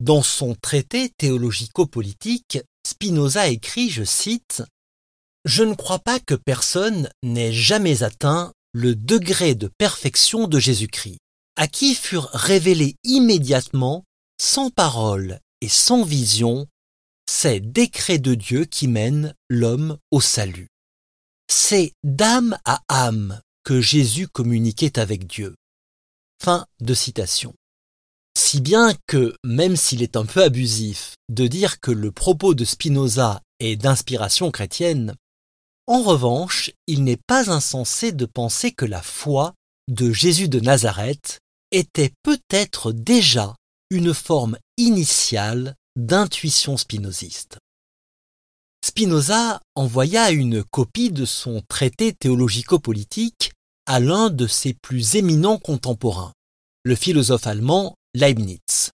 Dans 0.00 0.22
son 0.22 0.54
traité 0.54 1.10
théologico-politique, 1.18 2.58
Spinoza 2.86 3.48
écrit, 3.48 3.90
je 3.90 4.04
cite, 4.04 4.62
Je 5.44 5.62
ne 5.62 5.74
crois 5.74 5.98
pas 5.98 6.20
que 6.20 6.34
personne 6.34 7.10
n'ait 7.22 7.52
jamais 7.52 8.02
atteint 8.02 8.54
le 8.72 8.94
degré 8.94 9.54
de 9.54 9.68
perfection 9.68 10.48
de 10.48 10.58
Jésus-Christ, 10.58 11.18
à 11.56 11.68
qui 11.68 11.94
furent 11.94 12.30
révélés 12.32 12.96
immédiatement, 13.04 14.04
sans 14.40 14.70
parole 14.70 15.40
et 15.60 15.68
sans 15.68 16.02
vision, 16.02 16.66
ces 17.28 17.60
décrets 17.60 18.18
de 18.18 18.34
Dieu 18.34 18.64
qui 18.64 18.88
mènent 18.88 19.34
l'homme 19.48 19.98
au 20.10 20.20
salut. 20.20 20.68
C'est 21.48 21.92
d'âme 22.02 22.58
à 22.64 22.82
âme 22.88 23.40
que 23.64 23.80
Jésus 23.80 24.26
communiquait 24.26 24.98
avec 24.98 25.26
Dieu. 25.26 25.54
Fin 26.42 26.66
de 26.80 26.94
citation. 26.94 27.54
Si 28.36 28.60
bien 28.60 28.94
que, 29.06 29.36
même 29.44 29.76
s'il 29.76 30.02
est 30.02 30.16
un 30.16 30.24
peu 30.24 30.42
abusif 30.42 31.14
de 31.28 31.46
dire 31.46 31.78
que 31.80 31.90
le 31.90 32.10
propos 32.10 32.54
de 32.54 32.64
Spinoza 32.64 33.42
est 33.60 33.76
d'inspiration 33.76 34.50
chrétienne, 34.50 35.14
en 35.86 36.02
revanche, 36.02 36.70
il 36.86 37.04
n'est 37.04 37.16
pas 37.16 37.50
insensé 37.50 38.12
de 38.12 38.26
penser 38.26 38.72
que 38.72 38.84
la 38.84 39.02
foi 39.02 39.54
de 39.88 40.12
Jésus 40.12 40.48
de 40.48 40.60
Nazareth 40.60 41.40
était 41.72 42.12
peut-être 42.22 42.92
déjà 42.92 43.54
une 43.90 44.14
forme 44.14 44.58
initiale 44.76 45.74
d'intuition 45.96 46.76
spinoziste. 46.76 47.58
Spinoza 48.84 49.60
envoya 49.74 50.30
une 50.30 50.64
copie 50.64 51.10
de 51.10 51.24
son 51.24 51.62
traité 51.68 52.12
théologico-politique 52.12 53.52
à 53.86 54.00
l'un 54.00 54.30
de 54.30 54.46
ses 54.46 54.74
plus 54.74 55.16
éminents 55.16 55.58
contemporains, 55.58 56.32
le 56.84 56.94
philosophe 56.94 57.46
allemand 57.46 57.94
Leibniz. 58.14 58.90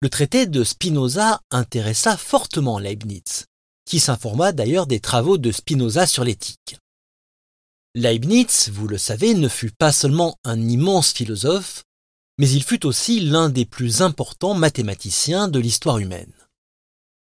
Le 0.00 0.08
traité 0.08 0.46
de 0.46 0.64
Spinoza 0.64 1.40
intéressa 1.50 2.16
fortement 2.16 2.78
Leibniz, 2.78 3.46
qui 3.84 4.00
s'informa 4.00 4.52
d'ailleurs 4.52 4.86
des 4.86 5.00
travaux 5.00 5.38
de 5.38 5.52
Spinoza 5.52 6.06
sur 6.06 6.24
l'éthique. 6.24 6.76
Leibniz, 7.94 8.70
vous 8.72 8.86
le 8.86 8.98
savez, 8.98 9.34
ne 9.34 9.48
fut 9.48 9.72
pas 9.72 9.92
seulement 9.92 10.36
un 10.44 10.60
immense 10.60 11.12
philosophe, 11.12 11.84
mais 12.38 12.48
il 12.48 12.62
fut 12.62 12.86
aussi 12.86 13.20
l'un 13.20 13.48
des 13.48 13.64
plus 13.64 14.00
importants 14.00 14.54
mathématiciens 14.54 15.48
de 15.48 15.58
l'histoire 15.58 15.98
humaine. 15.98 16.32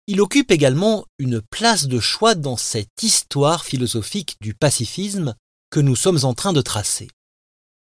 Il 0.07 0.21
occupe 0.21 0.51
également 0.51 1.05
une 1.19 1.43
place 1.43 1.87
de 1.87 2.01
choix 2.01 2.35
dans 2.35 2.57
cette 2.57 3.03
histoire 3.03 3.65
philosophique 3.65 4.37
du 4.41 4.55
pacifisme 4.55 5.35
que 5.71 5.81
nous 5.81 5.97
sommes 5.97 6.25
en 6.25 6.33
train 6.33 6.53
de 6.53 6.63
tracer. 6.63 7.09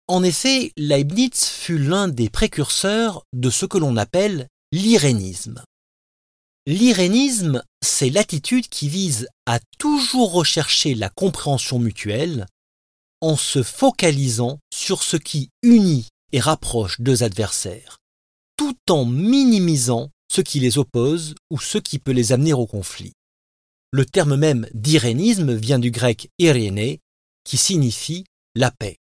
En 0.06 0.23
effet, 0.23 0.73
Leibniz 0.76 1.44
fut 1.44 1.78
l'un 1.78 2.08
des 2.08 2.30
précurseurs 2.30 3.25
de 3.32 3.50
ce 3.50 3.66
que 3.66 3.78
l'on 3.78 3.96
appelle 3.96 4.49
l'irénisme. 4.70 5.62
L'irénisme, 6.66 7.62
c'est 7.83 8.09
l'attitude 8.09 8.68
qui 8.68 8.88
vise 8.88 9.28
à 9.44 9.61
toujours 9.78 10.33
rechercher 10.33 10.94
la 10.94 11.11
compréhension 11.11 11.78
mutuelle 11.78 12.47
en 13.21 13.37
se 13.37 13.62
focalisant 13.62 14.59
sur 14.73 15.02
ce 15.02 15.18
qui 15.18 15.50
unit 15.62 16.09
et 16.33 16.40
rapproche 16.40 17.00
deux 17.00 17.23
adversaires, 17.23 17.99
tout 18.56 18.76
en 18.88 19.04
minimisant 19.04 20.11
ce 20.33 20.40
qui 20.40 20.59
les 20.59 20.78
oppose 20.78 21.35
ou 21.50 21.61
ce 21.61 21.78
qui 21.78 21.99
peut 21.99 22.12
les 22.12 22.33
amener 22.33 22.54
au 22.54 22.66
conflit. 22.66 23.12
Le 23.92 24.06
terme 24.06 24.37
même 24.37 24.66
d'irénisme 24.73 25.54
vient 25.54 25.78
du 25.78 25.90
grec 25.90 26.28
iréné, 26.38 27.00
qui 27.44 27.59
signifie 27.59 28.25
la 28.54 28.71
paix. 28.71 28.97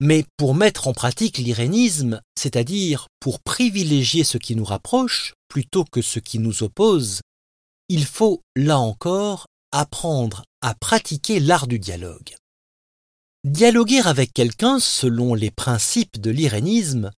Mais 0.00 0.24
pour 0.36 0.54
mettre 0.54 0.88
en 0.88 0.92
pratique 0.92 1.38
l'irénisme, 1.38 2.20
c'est-à-dire 2.38 3.08
pour 3.20 3.40
privilégier 3.40 4.24
ce 4.24 4.38
qui 4.38 4.54
nous 4.54 4.64
rapproche 4.64 5.34
plutôt 5.48 5.84
que 5.84 6.02
ce 6.02 6.18
qui 6.18 6.38
nous 6.38 6.62
oppose, 6.62 7.20
il 7.88 8.04
faut, 8.04 8.42
là 8.56 8.78
encore, 8.78 9.46
apprendre 9.72 10.44
à 10.60 10.74
pratiquer 10.74 11.40
l'art 11.40 11.66
du 11.66 11.78
dialogue. 11.78 12.34
Dialoguer 13.44 14.00
avec 14.00 14.32
quelqu'un 14.34 14.80
selon 14.80 15.34
les 15.34 15.50
principes 15.50 16.20
de 16.20 16.30
l'irénisme, 16.30 17.10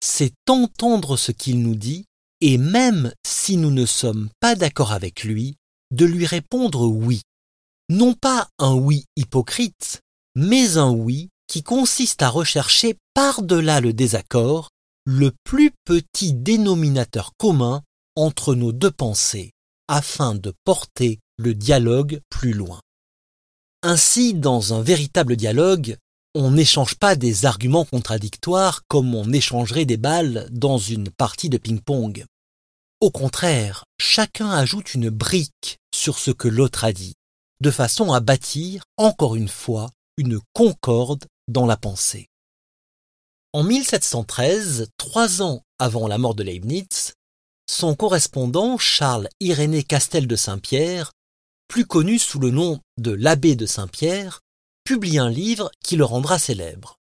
c'est 0.00 0.32
entendre 0.48 1.16
ce 1.16 1.32
qu'il 1.32 1.60
nous 1.60 1.74
dit 1.74 2.04
et 2.40 2.58
même 2.58 3.12
si 3.26 3.56
nous 3.56 3.70
ne 3.70 3.86
sommes 3.86 4.28
pas 4.40 4.54
d'accord 4.54 4.92
avec 4.92 5.22
lui, 5.22 5.56
de 5.90 6.04
lui 6.04 6.26
répondre 6.26 6.86
oui. 6.86 7.22
Non 7.88 8.14
pas 8.14 8.48
un 8.58 8.74
oui 8.74 9.04
hypocrite, 9.16 10.00
mais 10.34 10.76
un 10.76 10.90
oui 10.90 11.28
qui 11.46 11.62
consiste 11.62 12.22
à 12.22 12.28
rechercher 12.28 12.96
par-delà 13.14 13.80
le 13.80 13.92
désaccord 13.92 14.70
le 15.04 15.32
plus 15.44 15.72
petit 15.84 16.32
dénominateur 16.32 17.32
commun 17.36 17.82
entre 18.16 18.54
nos 18.54 18.72
deux 18.72 18.90
pensées, 18.90 19.52
afin 19.88 20.34
de 20.34 20.52
porter 20.64 21.18
le 21.38 21.54
dialogue 21.54 22.20
plus 22.30 22.52
loin. 22.52 22.80
Ainsi, 23.82 24.34
dans 24.34 24.74
un 24.74 24.82
véritable 24.82 25.36
dialogue, 25.36 25.96
on 26.34 26.52
n'échange 26.52 26.94
pas 26.94 27.16
des 27.16 27.44
arguments 27.46 27.84
contradictoires 27.84 28.82
comme 28.88 29.14
on 29.14 29.32
échangerait 29.32 29.84
des 29.84 29.96
balles 29.96 30.48
dans 30.50 30.78
une 30.78 31.10
partie 31.10 31.48
de 31.48 31.58
ping-pong. 31.58 32.24
Au 33.00 33.10
contraire, 33.10 33.84
chacun 33.98 34.50
ajoute 34.50 34.94
une 34.94 35.10
brique 35.10 35.78
sur 35.94 36.18
ce 36.18 36.30
que 36.30 36.48
l'autre 36.48 36.84
a 36.84 36.92
dit, 36.92 37.14
de 37.60 37.70
façon 37.70 38.12
à 38.12 38.20
bâtir, 38.20 38.84
encore 38.96 39.34
une 39.34 39.48
fois, 39.48 39.90
une 40.16 40.38
concorde 40.52 41.24
dans 41.48 41.66
la 41.66 41.76
pensée. 41.76 42.28
En 43.52 43.64
1713, 43.64 44.88
trois 44.96 45.42
ans 45.42 45.62
avant 45.78 46.06
la 46.06 46.18
mort 46.18 46.34
de 46.34 46.42
Leibniz, 46.42 47.14
son 47.70 47.94
correspondant 47.94 48.78
Charles 48.78 49.28
Irénée 49.40 49.82
Castel 49.82 50.26
de 50.26 50.36
Saint-Pierre, 50.36 51.12
plus 51.68 51.86
connu 51.86 52.18
sous 52.18 52.38
le 52.38 52.50
nom 52.50 52.80
de 52.98 53.12
l'abbé 53.12 53.56
de 53.56 53.66
Saint-Pierre, 53.66 54.40
publie 54.84 55.18
un 55.18 55.30
livre 55.30 55.70
qui 55.82 55.96
le 55.96 56.04
rendra 56.04 56.38
célèbre. 56.38 56.98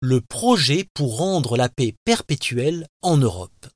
Le 0.00 0.20
projet 0.20 0.88
pour 0.94 1.18
rendre 1.18 1.56
la 1.56 1.68
paix 1.68 1.94
perpétuelle 2.04 2.86
en 3.02 3.16
Europe. 3.16 3.66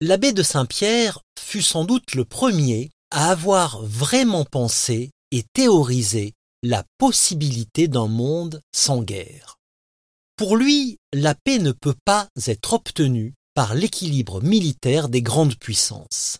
L'abbé 0.00 0.32
de 0.32 0.42
Saint-Pierre 0.42 1.20
fut 1.38 1.62
sans 1.62 1.84
doute 1.84 2.14
le 2.14 2.24
premier 2.24 2.90
à 3.10 3.30
avoir 3.30 3.82
vraiment 3.82 4.44
pensé 4.44 5.10
et 5.30 5.44
théorisé 5.52 6.32
la 6.62 6.84
possibilité 6.98 7.88
d'un 7.88 8.06
monde 8.06 8.60
sans 8.72 9.02
guerre. 9.02 9.56
Pour 10.36 10.56
lui, 10.56 10.98
la 11.12 11.34
paix 11.34 11.58
ne 11.58 11.72
peut 11.72 11.96
pas 12.04 12.28
être 12.46 12.72
obtenue 12.72 13.34
par 13.54 13.74
l'équilibre 13.74 14.42
militaire 14.42 15.08
des 15.08 15.22
grandes 15.22 15.56
puissances. 15.56 16.38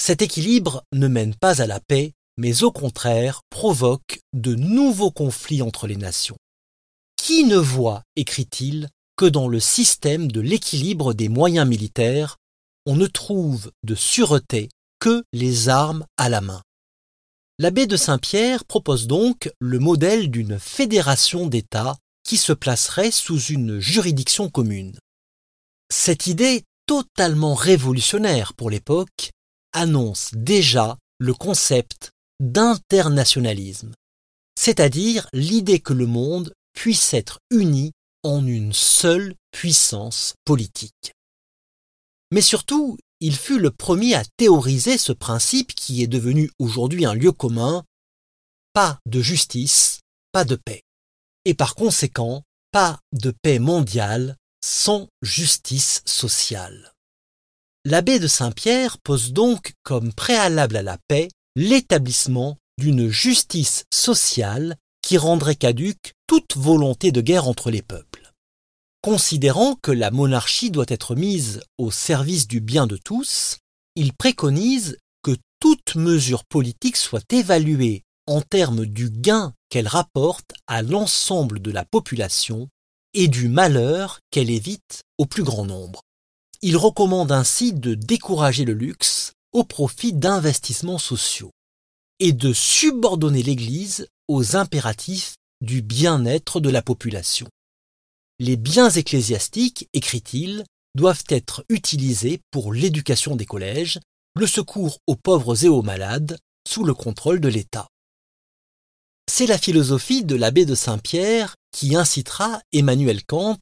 Cet 0.00 0.22
équilibre 0.22 0.84
ne 0.92 1.06
mène 1.06 1.34
pas 1.34 1.62
à 1.62 1.66
la 1.66 1.80
paix, 1.80 2.12
mais 2.36 2.62
au 2.62 2.72
contraire 2.72 3.42
provoque 3.50 4.20
de 4.32 4.54
nouveaux 4.54 5.10
conflits 5.10 5.62
entre 5.62 5.86
les 5.86 5.96
nations. 5.96 6.38
Qui 7.16 7.44
ne 7.44 7.56
voit, 7.56 8.02
écrit-il, 8.16 8.88
que 9.16 9.26
dans 9.26 9.46
le 9.46 9.60
système 9.60 10.32
de 10.32 10.40
l'équilibre 10.40 11.14
des 11.14 11.28
moyens 11.28 11.68
militaires, 11.68 12.38
on 12.86 12.96
ne 12.96 13.06
trouve 13.06 13.70
de 13.84 13.94
sûreté 13.94 14.68
que 14.98 15.22
les 15.32 15.68
armes 15.68 16.04
à 16.16 16.28
la 16.28 16.40
main. 16.40 16.62
L'abbé 17.62 17.86
de 17.86 17.96
Saint-Pierre 17.96 18.64
propose 18.64 19.06
donc 19.06 19.48
le 19.60 19.78
modèle 19.78 20.32
d'une 20.32 20.58
fédération 20.58 21.46
d'États 21.46 21.96
qui 22.24 22.36
se 22.36 22.52
placerait 22.52 23.12
sous 23.12 23.38
une 23.38 23.78
juridiction 23.78 24.50
commune. 24.50 24.98
Cette 25.88 26.26
idée 26.26 26.64
totalement 26.86 27.54
révolutionnaire 27.54 28.54
pour 28.54 28.68
l'époque 28.68 29.30
annonce 29.72 30.30
déjà 30.32 30.98
le 31.18 31.34
concept 31.34 32.10
d'internationalisme, 32.40 33.92
c'est-à-dire 34.58 35.28
l'idée 35.32 35.78
que 35.78 35.92
le 35.92 36.06
monde 36.06 36.52
puisse 36.74 37.14
être 37.14 37.38
uni 37.52 37.92
en 38.24 38.44
une 38.44 38.72
seule 38.72 39.36
puissance 39.52 40.34
politique. 40.44 41.12
Mais 42.32 42.40
surtout, 42.40 42.98
il 43.22 43.36
fut 43.36 43.60
le 43.60 43.70
premier 43.70 44.16
à 44.16 44.24
théoriser 44.36 44.98
ce 44.98 45.12
principe 45.12 45.76
qui 45.76 46.02
est 46.02 46.08
devenu 46.08 46.50
aujourd'hui 46.58 47.04
un 47.04 47.14
lieu 47.14 47.30
commun, 47.30 47.84
pas 48.72 48.98
de 49.06 49.22
justice, 49.22 50.00
pas 50.32 50.44
de 50.44 50.56
paix. 50.56 50.82
Et 51.44 51.54
par 51.54 51.76
conséquent, 51.76 52.42
pas 52.72 52.98
de 53.12 53.30
paix 53.30 53.60
mondiale 53.60 54.36
sans 54.60 55.06
justice 55.22 56.02
sociale. 56.04 56.94
L'abbé 57.84 58.18
de 58.18 58.26
Saint-Pierre 58.26 58.98
pose 58.98 59.32
donc 59.32 59.74
comme 59.84 60.12
préalable 60.12 60.76
à 60.76 60.82
la 60.82 60.98
paix 61.06 61.28
l'établissement 61.54 62.58
d'une 62.76 63.08
justice 63.08 63.84
sociale 63.94 64.76
qui 65.00 65.16
rendrait 65.16 65.54
caduque 65.54 66.14
toute 66.26 66.56
volonté 66.56 67.12
de 67.12 67.20
guerre 67.20 67.46
entre 67.46 67.70
les 67.70 67.82
peuples. 67.82 68.21
Considérant 69.02 69.74
que 69.74 69.90
la 69.90 70.12
monarchie 70.12 70.70
doit 70.70 70.86
être 70.86 71.16
mise 71.16 71.60
au 71.76 71.90
service 71.90 72.46
du 72.46 72.60
bien 72.60 72.86
de 72.86 72.96
tous, 72.96 73.58
il 73.96 74.12
préconise 74.12 74.96
que 75.24 75.36
toute 75.58 75.96
mesure 75.96 76.44
politique 76.44 76.96
soit 76.96 77.32
évaluée 77.32 78.04
en 78.28 78.42
termes 78.42 78.86
du 78.86 79.10
gain 79.10 79.54
qu'elle 79.70 79.88
rapporte 79.88 80.52
à 80.68 80.82
l'ensemble 80.82 81.60
de 81.60 81.72
la 81.72 81.84
population 81.84 82.68
et 83.12 83.26
du 83.26 83.48
malheur 83.48 84.20
qu'elle 84.30 84.50
évite 84.50 85.02
au 85.18 85.26
plus 85.26 85.42
grand 85.42 85.64
nombre. 85.64 86.02
Il 86.62 86.76
recommande 86.76 87.32
ainsi 87.32 87.72
de 87.72 87.94
décourager 87.94 88.64
le 88.64 88.74
luxe 88.74 89.32
au 89.52 89.64
profit 89.64 90.12
d'investissements 90.12 90.98
sociaux 90.98 91.50
et 92.20 92.32
de 92.32 92.52
subordonner 92.52 93.42
l'Église 93.42 94.06
aux 94.28 94.54
impératifs 94.54 95.34
du 95.60 95.82
bien-être 95.82 96.60
de 96.60 96.70
la 96.70 96.82
population. 96.82 97.48
Les 98.44 98.56
biens 98.56 98.90
ecclésiastiques, 98.90 99.88
écrit-il, 99.92 100.64
doivent 100.96 101.22
être 101.28 101.64
utilisés 101.68 102.40
pour 102.50 102.72
l'éducation 102.72 103.36
des 103.36 103.46
collèges, 103.46 104.00
le 104.34 104.48
secours 104.48 104.98
aux 105.06 105.14
pauvres 105.14 105.64
et 105.64 105.68
aux 105.68 105.82
malades, 105.82 106.38
sous 106.68 106.82
le 106.82 106.92
contrôle 106.92 107.38
de 107.38 107.46
l'État. 107.46 107.86
C'est 109.30 109.46
la 109.46 109.58
philosophie 109.58 110.24
de 110.24 110.34
l'abbé 110.34 110.66
de 110.66 110.74
Saint-Pierre 110.74 111.54
qui 111.70 111.94
incitera 111.94 112.60
Emmanuel 112.72 113.24
Kant 113.24 113.60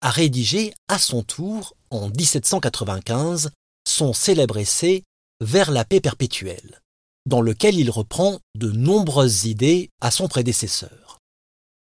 à 0.00 0.10
rédiger 0.10 0.74
à 0.86 1.00
son 1.00 1.24
tour, 1.24 1.74
en 1.90 2.08
1795, 2.08 3.50
son 3.84 4.12
célèbre 4.12 4.58
essai 4.58 5.02
Vers 5.40 5.72
la 5.72 5.84
paix 5.84 6.00
perpétuelle, 6.00 6.82
dans 7.26 7.40
lequel 7.40 7.74
il 7.74 7.90
reprend 7.90 8.38
de 8.54 8.70
nombreuses 8.70 9.46
idées 9.46 9.90
à 10.00 10.12
son 10.12 10.28
prédécesseur. 10.28 10.99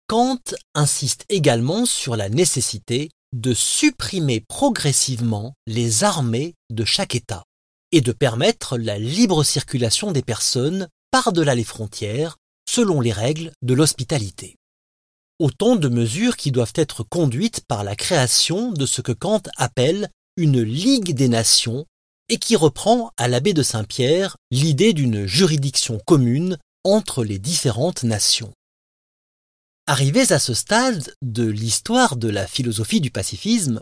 Kant 0.08 0.40
insiste 0.74 1.26
également 1.28 1.84
sur 1.84 2.16
la 2.16 2.30
nécessité 2.30 3.10
de 3.34 3.52
supprimer 3.52 4.40
progressivement 4.40 5.52
les 5.66 6.02
armées 6.02 6.54
de 6.70 6.86
chaque 6.86 7.14
État 7.14 7.44
et 7.92 8.00
de 8.00 8.12
permettre 8.12 8.78
la 8.78 8.98
libre 8.98 9.44
circulation 9.44 10.10
des 10.10 10.22
personnes 10.22 10.88
par-delà 11.10 11.54
les 11.54 11.64
frontières 11.64 12.38
selon 12.66 13.02
les 13.02 13.12
règles 13.12 13.52
de 13.60 13.74
l'hospitalité. 13.74 14.56
Autant 15.38 15.76
de 15.76 15.88
mesures 15.88 16.38
qui 16.38 16.52
doivent 16.52 16.72
être 16.74 17.02
conduites 17.02 17.60
par 17.68 17.84
la 17.84 17.94
création 17.94 18.72
de 18.72 18.86
ce 18.86 19.02
que 19.02 19.12
Kant 19.12 19.42
appelle 19.58 20.08
une 20.38 20.62
Ligue 20.62 21.14
des 21.14 21.28
Nations 21.28 21.84
et 22.30 22.38
qui 22.38 22.56
reprend 22.56 23.12
à 23.18 23.28
l'abbé 23.28 23.52
de 23.52 23.62
Saint-Pierre 23.62 24.36
l'idée 24.50 24.94
d'une 24.94 25.26
juridiction 25.26 26.00
commune 26.06 26.56
entre 26.82 27.24
les 27.24 27.38
différentes 27.38 28.04
nations. 28.04 28.54
Arrivés 29.90 30.32
à 30.32 30.38
ce 30.38 30.52
stade 30.52 31.14
de 31.22 31.46
l'histoire 31.46 32.16
de 32.16 32.28
la 32.28 32.46
philosophie 32.46 33.00
du 33.00 33.10
pacifisme, 33.10 33.80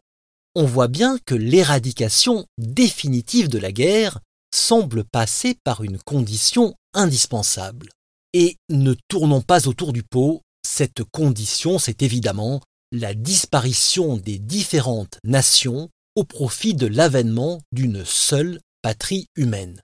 on 0.55 0.65
voit 0.65 0.87
bien 0.87 1.19
que 1.27 1.35
l'éradication 1.35 2.47
définitive 2.59 3.49
de 3.49 3.59
la 3.59 3.73
guerre 3.73 4.21
semble 4.55 5.03
passer 5.03 5.57
par 5.65 5.83
une 5.83 5.99
condition 5.99 6.77
indispensable. 6.95 7.89
Et 8.35 8.55
ne 8.71 8.95
tournons 9.09 9.41
pas 9.41 9.67
autour 9.67 9.93
du 9.93 10.05
pot, 10.05 10.43
cette 10.65 11.03
condition, 11.03 11.81
c'est 11.81 12.03
évidemment 12.03 12.61
la 12.93 13.13
disparition 13.13 14.17
des 14.17 14.39
différentes 14.39 15.19
nations 15.25 15.89
au 16.15 16.23
profit 16.23 16.75
de 16.75 16.87
l'avènement 16.87 17.61
d'une 17.73 18.05
seule 18.05 18.61
patrie 18.81 19.27
humaine. 19.35 19.81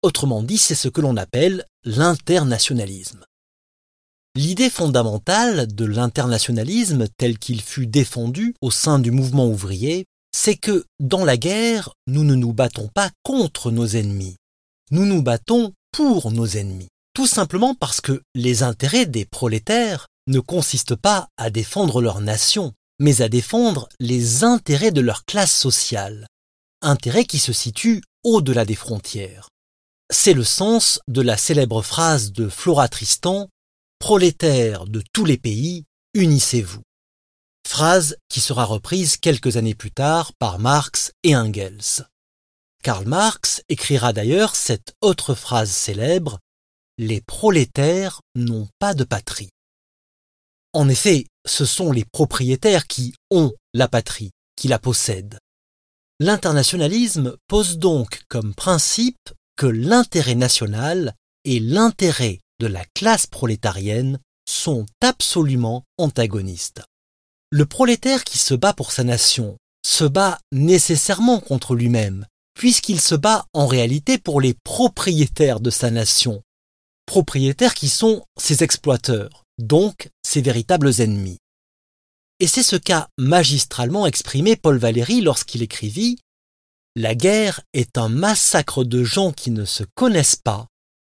Autrement 0.00 0.42
dit, 0.42 0.56
c'est 0.56 0.74
ce 0.74 0.88
que 0.88 1.02
l'on 1.02 1.18
appelle 1.18 1.66
l'internationalisme. 1.84 3.26
L'idée 4.36 4.70
fondamentale 4.70 5.66
de 5.66 5.84
l'internationalisme 5.84 7.08
tel 7.16 7.38
qu'il 7.38 7.60
fut 7.60 7.86
défendu 7.86 8.54
au 8.60 8.70
sein 8.70 9.00
du 9.00 9.10
mouvement 9.10 9.48
ouvrier, 9.48 10.06
c'est 10.32 10.54
que 10.56 10.84
dans 11.00 11.24
la 11.24 11.36
guerre, 11.36 11.90
nous 12.06 12.22
ne 12.22 12.36
nous 12.36 12.52
battons 12.52 12.88
pas 12.88 13.10
contre 13.24 13.72
nos 13.72 13.86
ennemis, 13.86 14.36
nous 14.92 15.04
nous 15.04 15.22
battons 15.22 15.72
pour 15.90 16.30
nos 16.30 16.46
ennemis. 16.46 16.86
Tout 17.12 17.26
simplement 17.26 17.74
parce 17.74 18.00
que 18.00 18.22
les 18.36 18.62
intérêts 18.62 19.06
des 19.06 19.24
prolétaires 19.24 20.06
ne 20.28 20.38
consistent 20.38 20.94
pas 20.94 21.26
à 21.36 21.50
défendre 21.50 22.00
leur 22.00 22.20
nation, 22.20 22.72
mais 23.00 23.22
à 23.22 23.28
défendre 23.28 23.88
les 23.98 24.44
intérêts 24.44 24.92
de 24.92 25.00
leur 25.00 25.24
classe 25.24 25.52
sociale, 25.52 26.28
intérêts 26.82 27.24
qui 27.24 27.40
se 27.40 27.52
situent 27.52 28.02
au-delà 28.22 28.64
des 28.64 28.76
frontières. 28.76 29.48
C'est 30.12 30.34
le 30.34 30.44
sens 30.44 31.00
de 31.08 31.20
la 31.20 31.36
célèbre 31.36 31.82
phrase 31.82 32.30
de 32.30 32.48
Flora 32.48 32.88
Tristan 32.88 33.48
Prolétaires 34.00 34.86
de 34.86 35.02
tous 35.12 35.26
les 35.26 35.36
pays, 35.36 35.84
unissez-vous. 36.14 36.80
Phrase 37.68 38.16
qui 38.30 38.40
sera 38.40 38.64
reprise 38.64 39.18
quelques 39.18 39.58
années 39.58 39.74
plus 39.74 39.92
tard 39.92 40.32
par 40.38 40.58
Marx 40.58 41.12
et 41.22 41.36
Engels. 41.36 42.08
Karl 42.82 43.06
Marx 43.06 43.62
écrira 43.68 44.14
d'ailleurs 44.14 44.56
cette 44.56 44.94
autre 45.02 45.34
phrase 45.34 45.70
célèbre 45.70 46.38
Les 46.96 47.20
prolétaires 47.20 48.22
n'ont 48.34 48.68
pas 48.78 48.94
de 48.94 49.04
patrie. 49.04 49.50
En 50.72 50.88
effet, 50.88 51.26
ce 51.46 51.66
sont 51.66 51.92
les 51.92 52.06
propriétaires 52.06 52.86
qui 52.86 53.14
ont 53.30 53.52
la 53.74 53.86
patrie, 53.86 54.30
qui 54.56 54.66
la 54.66 54.78
possèdent. 54.78 55.38
L'internationalisme 56.20 57.36
pose 57.48 57.76
donc 57.76 58.22
comme 58.28 58.54
principe 58.54 59.30
que 59.56 59.66
l'intérêt 59.66 60.36
national 60.36 61.14
et 61.44 61.60
l'intérêt 61.60 62.40
de 62.60 62.66
la 62.66 62.84
classe 62.94 63.26
prolétarienne 63.26 64.20
sont 64.48 64.86
absolument 65.00 65.84
antagonistes. 65.98 66.82
Le 67.50 67.66
prolétaire 67.66 68.22
qui 68.22 68.38
se 68.38 68.54
bat 68.54 68.74
pour 68.74 68.92
sa 68.92 69.02
nation 69.02 69.56
se 69.84 70.04
bat 70.04 70.38
nécessairement 70.52 71.40
contre 71.40 71.74
lui-même, 71.74 72.26
puisqu'il 72.54 73.00
se 73.00 73.14
bat 73.14 73.46
en 73.54 73.66
réalité 73.66 74.18
pour 74.18 74.40
les 74.40 74.54
propriétaires 74.62 75.60
de 75.60 75.70
sa 75.70 75.90
nation, 75.90 76.42
propriétaires 77.06 77.74
qui 77.74 77.88
sont 77.88 78.24
ses 78.38 78.62
exploiteurs, 78.62 79.44
donc 79.58 80.10
ses 80.22 80.42
véritables 80.42 81.00
ennemis. 81.00 81.38
Et 82.40 82.46
c'est 82.46 82.62
ce 82.62 82.76
qu'a 82.76 83.08
magistralement 83.18 84.06
exprimé 84.06 84.56
Paul 84.56 84.76
Valéry 84.76 85.22
lorsqu'il 85.22 85.62
écrivit 85.62 86.18
La 86.94 87.14
guerre 87.14 87.62
est 87.72 87.96
un 87.96 88.10
massacre 88.10 88.84
de 88.84 89.02
gens 89.02 89.32
qui 89.32 89.50
ne 89.50 89.64
se 89.64 89.84
connaissent 89.94 90.36
pas, 90.36 90.66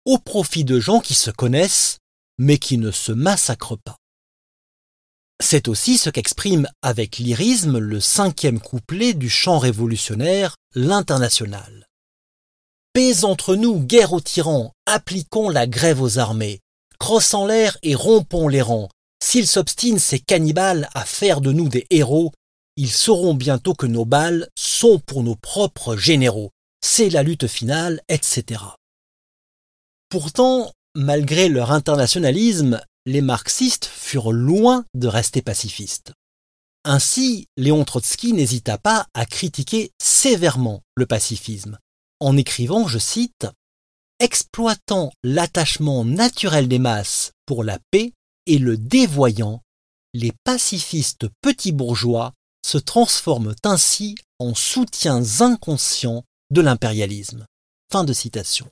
au 0.04 0.18
profit 0.18 0.64
de 0.64 0.80
gens 0.80 1.00
qui 1.00 1.14
se 1.14 1.30
connaissent, 1.30 1.98
mais 2.38 2.58
qui 2.58 2.78
ne 2.78 2.90
se 2.90 3.12
massacrent 3.12 3.78
pas. 3.78 3.96
C'est 5.42 5.68
aussi 5.68 5.96
ce 5.96 6.10
qu'exprime 6.10 6.68
avec 6.82 7.18
lyrisme 7.18 7.78
le 7.78 8.00
cinquième 8.00 8.60
couplet 8.60 9.14
du 9.14 9.30
chant 9.30 9.58
révolutionnaire, 9.58 10.56
l'International. 10.74 11.86
Paix 12.92 13.24
entre 13.24 13.56
nous, 13.56 13.80
guerre 13.80 14.12
aux 14.12 14.20
tyrans, 14.20 14.72
appliquons 14.84 15.48
la 15.48 15.66
grève 15.66 16.02
aux 16.02 16.18
armées, 16.18 16.60
crossons 16.98 17.46
l'air 17.46 17.78
et 17.82 17.94
rompons 17.94 18.48
les 18.48 18.62
rangs. 18.62 18.88
S'ils 19.22 19.46
s'obstinent 19.46 19.98
ces 19.98 20.18
cannibales 20.18 20.88
à 20.94 21.04
faire 21.04 21.40
de 21.40 21.52
nous 21.52 21.68
des 21.68 21.86
héros, 21.90 22.32
ils 22.76 22.90
sauront 22.90 23.34
bientôt 23.34 23.74
que 23.74 23.86
nos 23.86 24.04
balles 24.04 24.48
sont 24.58 24.98
pour 24.98 25.22
nos 25.22 25.36
propres 25.36 25.96
généraux. 25.96 26.50
C'est 26.82 27.10
la 27.10 27.22
lutte 27.22 27.46
finale, 27.46 28.00
etc. 28.08 28.60
Pourtant, 30.10 30.72
malgré 30.94 31.48
leur 31.48 31.70
internationalisme, 31.70 32.80
les 33.06 33.22
marxistes 33.22 33.86
furent 33.86 34.32
loin 34.32 34.84
de 34.94 35.06
rester 35.06 35.40
pacifistes. 35.40 36.12
Ainsi, 36.84 37.46
Léon 37.56 37.84
Trotsky 37.84 38.32
n'hésita 38.32 38.76
pas 38.76 39.06
à 39.14 39.24
critiquer 39.24 39.92
sévèrement 40.02 40.82
le 40.96 41.06
pacifisme, 41.06 41.78
en 42.20 42.36
écrivant, 42.36 42.86
je 42.86 42.98
cite, 42.98 43.46
Exploitant 44.18 45.12
l'attachement 45.22 46.04
naturel 46.04 46.68
des 46.68 46.78
masses 46.78 47.32
pour 47.46 47.64
la 47.64 47.78
paix 47.90 48.12
et 48.46 48.58
le 48.58 48.76
dévoyant, 48.76 49.62
les 50.12 50.32
pacifistes 50.44 51.26
petits 51.40 51.72
bourgeois 51.72 52.34
se 52.66 52.76
transforment 52.76 53.54
ainsi 53.64 54.16
en 54.38 54.54
soutiens 54.54 55.40
inconscients 55.40 56.24
de 56.50 56.60
l'impérialisme. 56.60 57.46
Fin 57.90 58.04
de 58.04 58.12
citation. 58.12 58.70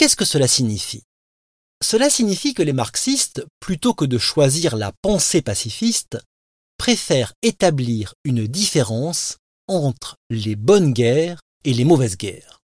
Qu'est-ce 0.00 0.16
que 0.16 0.24
cela 0.24 0.48
signifie? 0.48 1.02
Cela 1.84 2.08
signifie 2.08 2.54
que 2.54 2.62
les 2.62 2.72
marxistes, 2.72 3.44
plutôt 3.60 3.92
que 3.92 4.06
de 4.06 4.16
choisir 4.16 4.74
la 4.78 4.92
pensée 5.02 5.42
pacifiste, 5.42 6.16
préfèrent 6.78 7.34
établir 7.42 8.14
une 8.24 8.46
différence 8.46 9.36
entre 9.68 10.16
les 10.30 10.56
bonnes 10.56 10.94
guerres 10.94 11.42
et 11.66 11.74
les 11.74 11.84
mauvaises 11.84 12.16
guerres. 12.16 12.60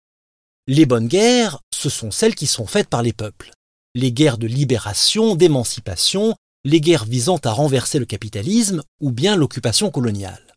Les 0.67 0.85
bonnes 0.85 1.07
guerres, 1.07 1.59
ce 1.73 1.89
sont 1.89 2.11
celles 2.11 2.35
qui 2.35 2.47
sont 2.47 2.67
faites 2.67 2.89
par 2.89 3.01
les 3.01 3.13
peuples. 3.13 3.53
Les 3.95 4.11
guerres 4.11 4.37
de 4.37 4.47
libération, 4.47 5.37
d'émancipation, 5.37 6.35
les 6.65 6.81
guerres 6.81 7.05
visant 7.05 7.39
à 7.45 7.53
renverser 7.53 7.97
le 7.97 8.05
capitalisme 8.05 8.83
ou 8.99 9.13
bien 9.13 9.37
l'occupation 9.37 9.89
coloniale. 9.89 10.53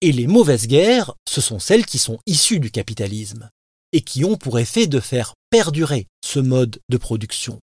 Et 0.00 0.10
les 0.10 0.26
mauvaises 0.26 0.66
guerres, 0.66 1.14
ce 1.28 1.40
sont 1.40 1.60
celles 1.60 1.86
qui 1.86 1.98
sont 1.98 2.18
issues 2.26 2.58
du 2.58 2.72
capitalisme 2.72 3.48
et 3.92 4.00
qui 4.00 4.24
ont 4.24 4.36
pour 4.36 4.58
effet 4.58 4.88
de 4.88 4.98
faire 4.98 5.34
perdurer 5.50 6.06
ce 6.24 6.38
mode 6.38 6.80
de 6.88 6.96
production. 6.96 7.60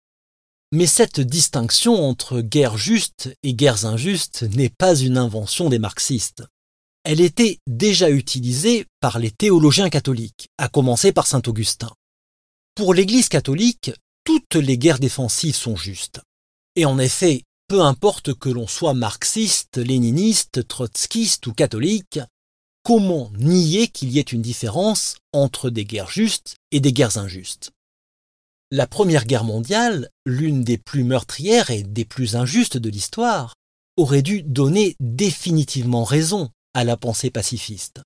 Mais 0.72 0.86
cette 0.86 1.20
distinction 1.20 2.08
entre 2.08 2.40
guerres 2.40 2.78
justes 2.78 3.34
et 3.42 3.54
guerres 3.54 3.86
injustes 3.86 4.42
n'est 4.54 4.68
pas 4.68 4.94
une 4.94 5.18
invention 5.18 5.68
des 5.68 5.80
marxistes. 5.80 6.44
Elle 7.02 7.20
était 7.20 7.58
déjà 7.66 8.10
utilisée 8.10 8.86
par 9.00 9.18
les 9.18 9.30
théologiens 9.30 9.88
catholiques, 9.88 10.48
à 10.58 10.68
commencer 10.68 11.12
par 11.12 11.26
saint 11.26 11.42
Augustin. 11.46 11.90
Pour 12.74 12.94
l'Église 12.94 13.28
catholique, 13.28 13.90
toutes 14.24 14.54
les 14.54 14.78
guerres 14.78 15.00
défensives 15.00 15.56
sont 15.56 15.76
justes. 15.76 16.20
Et 16.76 16.84
en 16.84 16.98
effet, 16.98 17.42
peu 17.66 17.80
importe 17.80 18.34
que 18.34 18.48
l'on 18.48 18.66
soit 18.66 18.94
marxiste, 18.94 19.78
léniniste, 19.78 20.68
trotskiste 20.68 21.46
ou 21.46 21.52
catholique, 21.52 22.20
comment 22.82 23.30
nier 23.38 23.88
qu'il 23.88 24.10
y 24.10 24.18
ait 24.18 24.22
une 24.22 24.42
différence 24.42 25.16
entre 25.32 25.70
des 25.70 25.84
guerres 25.84 26.10
justes 26.10 26.56
et 26.70 26.80
des 26.80 26.92
guerres 26.92 27.18
injustes? 27.18 27.72
La 28.72 28.86
Première 28.86 29.26
Guerre 29.26 29.44
mondiale, 29.44 30.10
l'une 30.24 30.62
des 30.62 30.78
plus 30.78 31.02
meurtrières 31.02 31.70
et 31.70 31.82
des 31.82 32.04
plus 32.04 32.36
injustes 32.36 32.76
de 32.76 32.88
l'histoire, 32.88 33.54
aurait 33.96 34.22
dû 34.22 34.42
donner 34.42 34.96
définitivement 35.00 36.04
raison 36.04 36.50
à 36.74 36.84
la 36.84 36.96
pensée 36.96 37.30
pacifiste. 37.30 38.00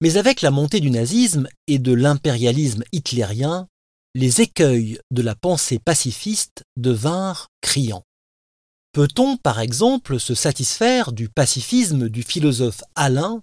Mais 0.00 0.16
avec 0.16 0.40
la 0.40 0.50
montée 0.50 0.80
du 0.80 0.90
nazisme 0.90 1.48
et 1.66 1.78
de 1.78 1.92
l'impérialisme 1.92 2.84
hitlérien, 2.92 3.68
les 4.14 4.40
écueils 4.40 4.98
de 5.10 5.22
la 5.22 5.34
pensée 5.34 5.78
pacifiste 5.78 6.64
devinrent 6.76 7.48
criants. 7.60 8.04
Peut-on, 8.92 9.36
par 9.36 9.58
exemple, 9.58 10.20
se 10.20 10.34
satisfaire 10.34 11.12
du 11.12 11.28
pacifisme 11.28 12.08
du 12.08 12.22
philosophe 12.22 12.84
Alain, 12.94 13.42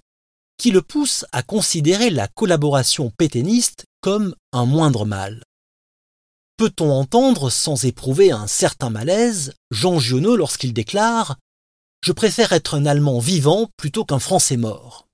qui 0.59 0.71
le 0.71 0.83
pousse 0.83 1.25
à 1.31 1.41
considérer 1.41 2.11
la 2.11 2.27
collaboration 2.27 3.11
pétainiste 3.17 3.85
comme 4.01 4.35
un 4.51 4.65
moindre 4.65 5.05
mal 5.05 5.43
Peut-on 6.57 6.91
entendre 6.91 7.49
sans 7.49 7.85
éprouver 7.85 8.31
un 8.31 8.45
certain 8.45 8.89
malaise 8.89 9.53
Jean 9.71 9.97
Giono 9.97 10.35
lorsqu'il 10.35 10.73
déclare 10.73 11.37
Je 12.05 12.11
préfère 12.11 12.51
être 12.51 12.75
un 12.75 12.85
Allemand 12.85 13.19
vivant 13.19 13.69
plutôt 13.77 14.03
qu'un 14.03 14.19
Français 14.19 14.57
mort 14.57 15.07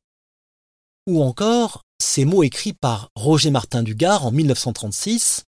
Ou 1.07 1.23
encore 1.23 1.83
ces 2.01 2.25
mots 2.25 2.43
écrits 2.43 2.73
par 2.73 3.09
Roger 3.15 3.51
Martin 3.51 3.83
Dugard 3.83 4.25
en 4.25 4.31
1936 4.31 5.43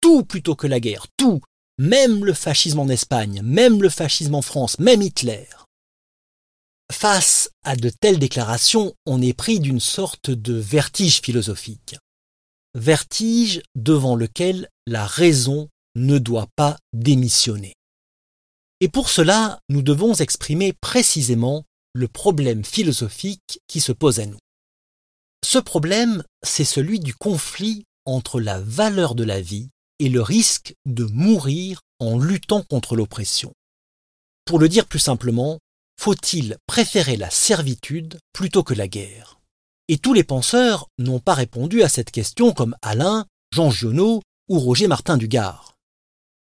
Tout 0.00 0.24
plutôt 0.24 0.56
que 0.56 0.66
la 0.66 0.80
guerre, 0.80 1.06
tout, 1.18 1.42
même 1.78 2.24
le 2.24 2.32
fascisme 2.32 2.80
en 2.80 2.88
Espagne, 2.88 3.42
même 3.44 3.82
le 3.82 3.90
fascisme 3.90 4.34
en 4.34 4.42
France, 4.42 4.78
même 4.78 5.02
Hitler. 5.02 5.46
Face 6.92 7.50
à 7.64 7.76
de 7.76 7.90
telles 7.90 8.18
déclarations, 8.18 8.94
on 9.06 9.20
est 9.20 9.34
pris 9.34 9.60
d'une 9.60 9.80
sorte 9.80 10.30
de 10.30 10.54
vertige 10.54 11.20
philosophique 11.20 11.96
vertige 12.76 13.62
devant 13.74 14.16
lequel 14.16 14.68
la 14.86 15.06
raison 15.06 15.68
ne 15.96 16.18
doit 16.18 16.48
pas 16.56 16.76
démissionner. 16.92 17.72
Et 18.80 18.88
pour 18.88 19.08
cela, 19.08 19.58
nous 19.70 19.80
devons 19.80 20.12
exprimer 20.12 20.74
précisément 20.74 21.64
le 21.94 22.06
problème 22.06 22.64
philosophique 22.64 23.60
qui 23.66 23.80
se 23.80 23.92
pose 23.92 24.20
à 24.20 24.26
nous. 24.26 24.38
Ce 25.42 25.58
problème, 25.58 26.22
c'est 26.42 26.66
celui 26.66 27.00
du 27.00 27.14
conflit 27.14 27.84
entre 28.04 28.40
la 28.40 28.60
valeur 28.60 29.14
de 29.14 29.24
la 29.24 29.40
vie 29.40 29.70
et 29.98 30.10
le 30.10 30.20
risque 30.20 30.74
de 30.84 31.04
mourir 31.04 31.80
en 31.98 32.18
luttant 32.18 32.62
contre 32.62 32.94
l'oppression. 32.94 33.52
Pour 34.44 34.58
le 34.58 34.68
dire 34.68 34.86
plus 34.86 34.98
simplement, 34.98 35.58
faut-il 35.98 36.56
préférer 36.66 37.16
la 37.16 37.30
servitude 37.30 38.18
plutôt 38.32 38.62
que 38.62 38.74
la 38.74 38.88
guerre? 38.88 39.40
Et 39.88 39.98
tous 39.98 40.12
les 40.12 40.24
penseurs 40.24 40.88
n'ont 40.98 41.20
pas 41.20 41.34
répondu 41.34 41.82
à 41.82 41.88
cette 41.88 42.10
question 42.10 42.52
comme 42.52 42.76
Alain, 42.82 43.26
Jean 43.52 43.70
Giono 43.70 44.22
ou 44.48 44.58
Roger 44.58 44.88
Martin 44.88 45.16
Dugard. 45.16 45.74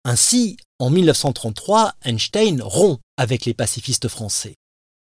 Ainsi, 0.05 0.57
en 0.79 0.91
1933, 0.91 1.95
Einstein 2.03 2.61
rompt 2.63 3.01
avec 3.17 3.45
les 3.47 3.55
pacifistes 3.55 4.09
français. 4.09 4.57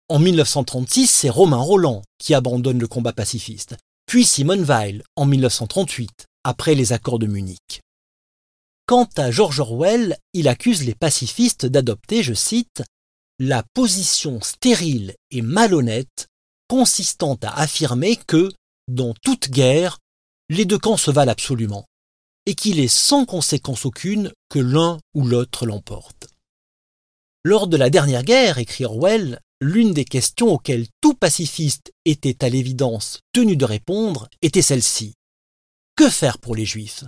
En 0.09 0.19
1936, 0.19 1.07
c'est 1.07 1.29
Romain 1.29 1.61
Roland 1.61 2.01
qui 2.17 2.33
abandonne 2.33 2.79
le 2.79 2.87
combat 2.87 3.13
pacifiste, 3.13 3.77
puis 4.05 4.25
Simone 4.25 4.63
Weil 4.63 5.03
en 5.15 5.25
1938, 5.25 6.25
après 6.43 6.75
les 6.75 6.91
accords 6.91 7.19
de 7.19 7.27
Munich. 7.27 7.81
Quant 8.85 9.07
à 9.15 9.31
George 9.31 9.61
Orwell, 9.61 10.17
il 10.33 10.49
accuse 10.49 10.83
les 10.83 10.95
pacifistes 10.95 11.65
d'adopter, 11.65 12.23
je 12.23 12.33
cite, 12.33 12.83
la 13.43 13.63
position 13.73 14.39
stérile 14.39 15.15
et 15.31 15.41
malhonnête 15.41 16.27
consistant 16.67 17.39
à 17.41 17.59
affirmer 17.59 18.15
que, 18.15 18.51
dans 18.87 19.15
toute 19.23 19.49
guerre, 19.49 19.97
les 20.49 20.65
deux 20.65 20.77
camps 20.77 20.95
se 20.95 21.09
valent 21.09 21.31
absolument, 21.31 21.87
et 22.45 22.53
qu'il 22.53 22.79
est 22.79 22.87
sans 22.87 23.25
conséquence 23.25 23.87
aucune 23.87 24.31
que 24.47 24.59
l'un 24.59 24.99
ou 25.15 25.25
l'autre 25.25 25.65
l'emporte. 25.65 26.27
Lors 27.43 27.65
de 27.67 27.77
la 27.77 27.89
dernière 27.89 28.23
guerre, 28.23 28.59
écrit 28.59 28.85
Orwell, 28.85 29.39
l'une 29.59 29.91
des 29.91 30.05
questions 30.05 30.49
auxquelles 30.49 30.85
tout 31.01 31.15
pacifiste 31.15 31.91
était 32.05 32.45
à 32.45 32.49
l'évidence 32.49 33.21
tenu 33.33 33.55
de 33.57 33.65
répondre 33.65 34.29
était 34.43 34.61
celle-ci. 34.61 35.15
Que 35.95 36.11
faire 36.11 36.37
pour 36.37 36.55
les 36.55 36.65
Juifs? 36.65 37.05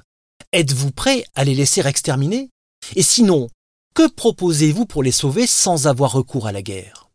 Êtes-vous 0.51 0.91
prêt 0.91 1.25
à 1.35 1.43
les 1.43 1.53
laisser 1.53 1.85
exterminer? 1.85 2.49
Et 2.95 3.03
sinon, 3.03 3.49
que 3.93 4.07
proposez-vous 4.07 4.85
pour 4.85 5.03
les 5.03 5.11
sauver 5.11 5.47
sans 5.47 5.87
avoir 5.87 6.11
recours 6.11 6.47
à 6.47 6.51
la 6.51 6.61
guerre? 6.61 7.09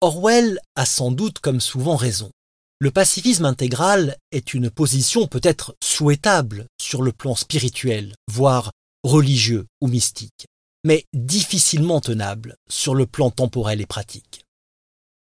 Orwell 0.00 0.58
a 0.76 0.86
sans 0.86 1.10
doute 1.10 1.40
comme 1.40 1.60
souvent 1.60 1.96
raison. 1.96 2.30
Le 2.78 2.90
pacifisme 2.90 3.44
intégral 3.44 4.16
est 4.32 4.54
une 4.54 4.70
position 4.70 5.26
peut-être 5.26 5.74
souhaitable 5.82 6.66
sur 6.80 7.02
le 7.02 7.12
plan 7.12 7.34
spirituel, 7.34 8.14
voire 8.30 8.70
religieux 9.02 9.66
ou 9.82 9.88
mystique, 9.88 10.46
mais 10.84 11.04
difficilement 11.12 12.00
tenable 12.00 12.56
sur 12.70 12.94
le 12.94 13.06
plan 13.06 13.30
temporel 13.30 13.82
et 13.82 13.86
pratique. 13.86 14.44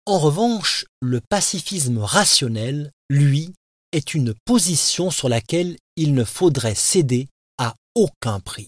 En 0.06 0.20
revanche, 0.20 0.86
le 1.02 1.20
pacifisme 1.20 1.98
rationnel, 2.00 2.92
lui, 3.10 3.54
est 3.92 4.14
une 4.14 4.34
position 4.46 5.12
sur 5.12 5.28
laquelle 5.28 5.76
il 5.98 6.14
ne 6.14 6.24
faudrait 6.24 6.76
céder 6.76 7.28
à 7.58 7.76
aucun 7.96 8.40
prix. 8.40 8.68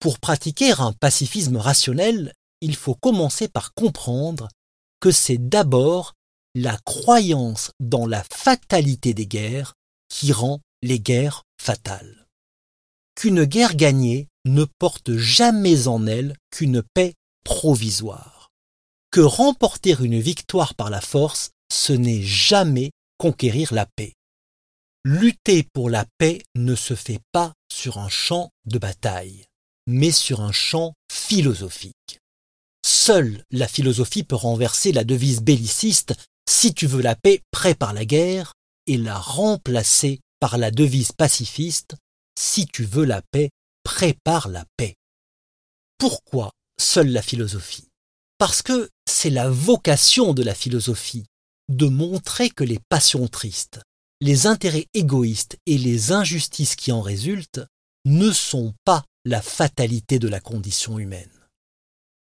Pour 0.00 0.18
pratiquer 0.18 0.72
un 0.78 0.92
pacifisme 0.92 1.56
rationnel, 1.56 2.32
il 2.60 2.76
faut 2.76 2.94
commencer 2.94 3.48
par 3.48 3.74
comprendre 3.74 4.48
que 5.00 5.10
c'est 5.10 5.38
d'abord 5.38 6.14
la 6.54 6.76
croyance 6.78 7.72
dans 7.80 8.06
la 8.06 8.24
fatalité 8.24 9.14
des 9.14 9.26
guerres 9.26 9.74
qui 10.08 10.32
rend 10.32 10.60
les 10.82 11.00
guerres 11.00 11.44
fatales. 11.60 12.26
Qu'une 13.14 13.44
guerre 13.44 13.74
gagnée 13.74 14.28
ne 14.44 14.64
porte 14.64 15.16
jamais 15.16 15.88
en 15.88 16.06
elle 16.06 16.36
qu'une 16.50 16.82
paix 16.94 17.14
provisoire. 17.44 18.50
Que 19.10 19.20
remporter 19.20 19.96
une 20.00 20.20
victoire 20.20 20.74
par 20.74 20.90
la 20.90 21.00
force, 21.00 21.50
ce 21.72 21.92
n'est 21.92 22.22
jamais 22.22 22.90
conquérir 23.18 23.74
la 23.74 23.86
paix. 23.86 24.14
Lutter 25.04 25.64
pour 25.72 25.90
la 25.90 26.04
paix 26.18 26.42
ne 26.54 26.74
se 26.74 26.94
fait 26.94 27.20
pas 27.32 27.52
sur 27.72 27.98
un 27.98 28.08
champ 28.08 28.50
de 28.66 28.78
bataille, 28.78 29.46
mais 29.88 30.12
sur 30.12 30.42
un 30.42 30.52
champ 30.52 30.92
philosophique. 31.10 32.20
Seule 32.86 33.42
la 33.50 33.66
philosophie 33.66 34.22
peut 34.22 34.36
renverser 34.36 34.92
la 34.92 35.02
devise 35.02 35.40
belliciste 35.40 36.14
si 36.48 36.74
tu 36.74 36.86
veux 36.86 37.00
la 37.00 37.16
paix, 37.16 37.40
prépare 37.50 37.94
la 37.94 38.04
guerre, 38.04 38.52
et 38.86 38.98
la 38.98 39.18
remplacer 39.18 40.20
par 40.40 40.58
la 40.58 40.70
devise 40.70 41.12
pacifiste 41.12 41.96
si 42.38 42.66
tu 42.66 42.84
veux 42.84 43.04
la 43.04 43.22
paix, 43.32 43.50
prépare 43.82 44.48
la 44.48 44.64
paix. 44.76 44.94
Pourquoi 45.96 46.52
seule 46.78 47.10
la 47.10 47.22
philosophie? 47.22 47.88
Parce 48.36 48.62
que 48.62 48.90
c'est 49.08 49.30
la 49.30 49.50
vocation 49.50 50.34
de 50.34 50.42
la 50.42 50.54
philosophie 50.54 51.24
de 51.68 51.86
montrer 51.86 52.50
que 52.50 52.64
les 52.64 52.78
passions 52.88 53.26
tristes, 53.26 53.80
les 54.20 54.46
intérêts 54.46 54.86
égoïstes 54.94 55.56
et 55.66 55.78
les 55.78 56.12
injustices 56.12 56.76
qui 56.76 56.92
en 56.92 57.00
résultent 57.00 57.66
ne 58.04 58.30
sont 58.30 58.74
pas 58.84 59.04
la 59.28 59.42
fatalité 59.42 60.18
de 60.18 60.28
la 60.28 60.40
condition 60.40 60.98
humaine. 60.98 61.30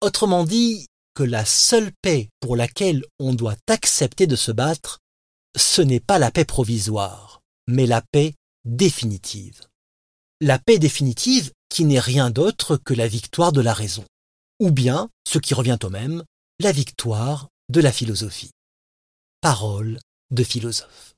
Autrement 0.02 0.44
dit, 0.44 0.88
que 1.14 1.24
la 1.24 1.46
seule 1.46 1.92
paix 2.02 2.30
pour 2.40 2.56
laquelle 2.56 3.04
on 3.20 3.34
doit 3.34 3.56
accepter 3.68 4.28
de 4.28 4.36
se 4.36 4.52
battre, 4.52 5.00
ce 5.56 5.82
n'est 5.82 6.00
pas 6.00 6.20
la 6.20 6.32
paix 6.32 6.46
provisoire, 6.46 7.42
mais 7.68 7.86
la 7.86 8.02
paix 8.02 8.34
définitive. 8.66 9.62
La 10.42 10.60
paix 10.60 10.80
définitive 10.80 11.52
qui 11.70 11.86
n'est 11.86 12.00
rien 12.00 12.30
d'autre 12.30 12.78
que 12.78 12.94
la 12.94 13.08
victoire 13.08 13.52
de 13.52 13.62
la 13.62 13.74
raison, 13.74 14.06
ou 14.60 14.72
bien, 14.72 15.10
ce 15.28 15.40
qui 15.40 15.54
revient 15.54 15.78
au 15.84 15.90
même, 15.90 16.24
la 16.60 16.72
victoire 16.72 17.50
de 17.70 17.82
la 17.82 17.92
philosophie. 17.92 18.52
Parole 19.42 20.00
de 20.32 20.44
philosophe. 20.44 21.13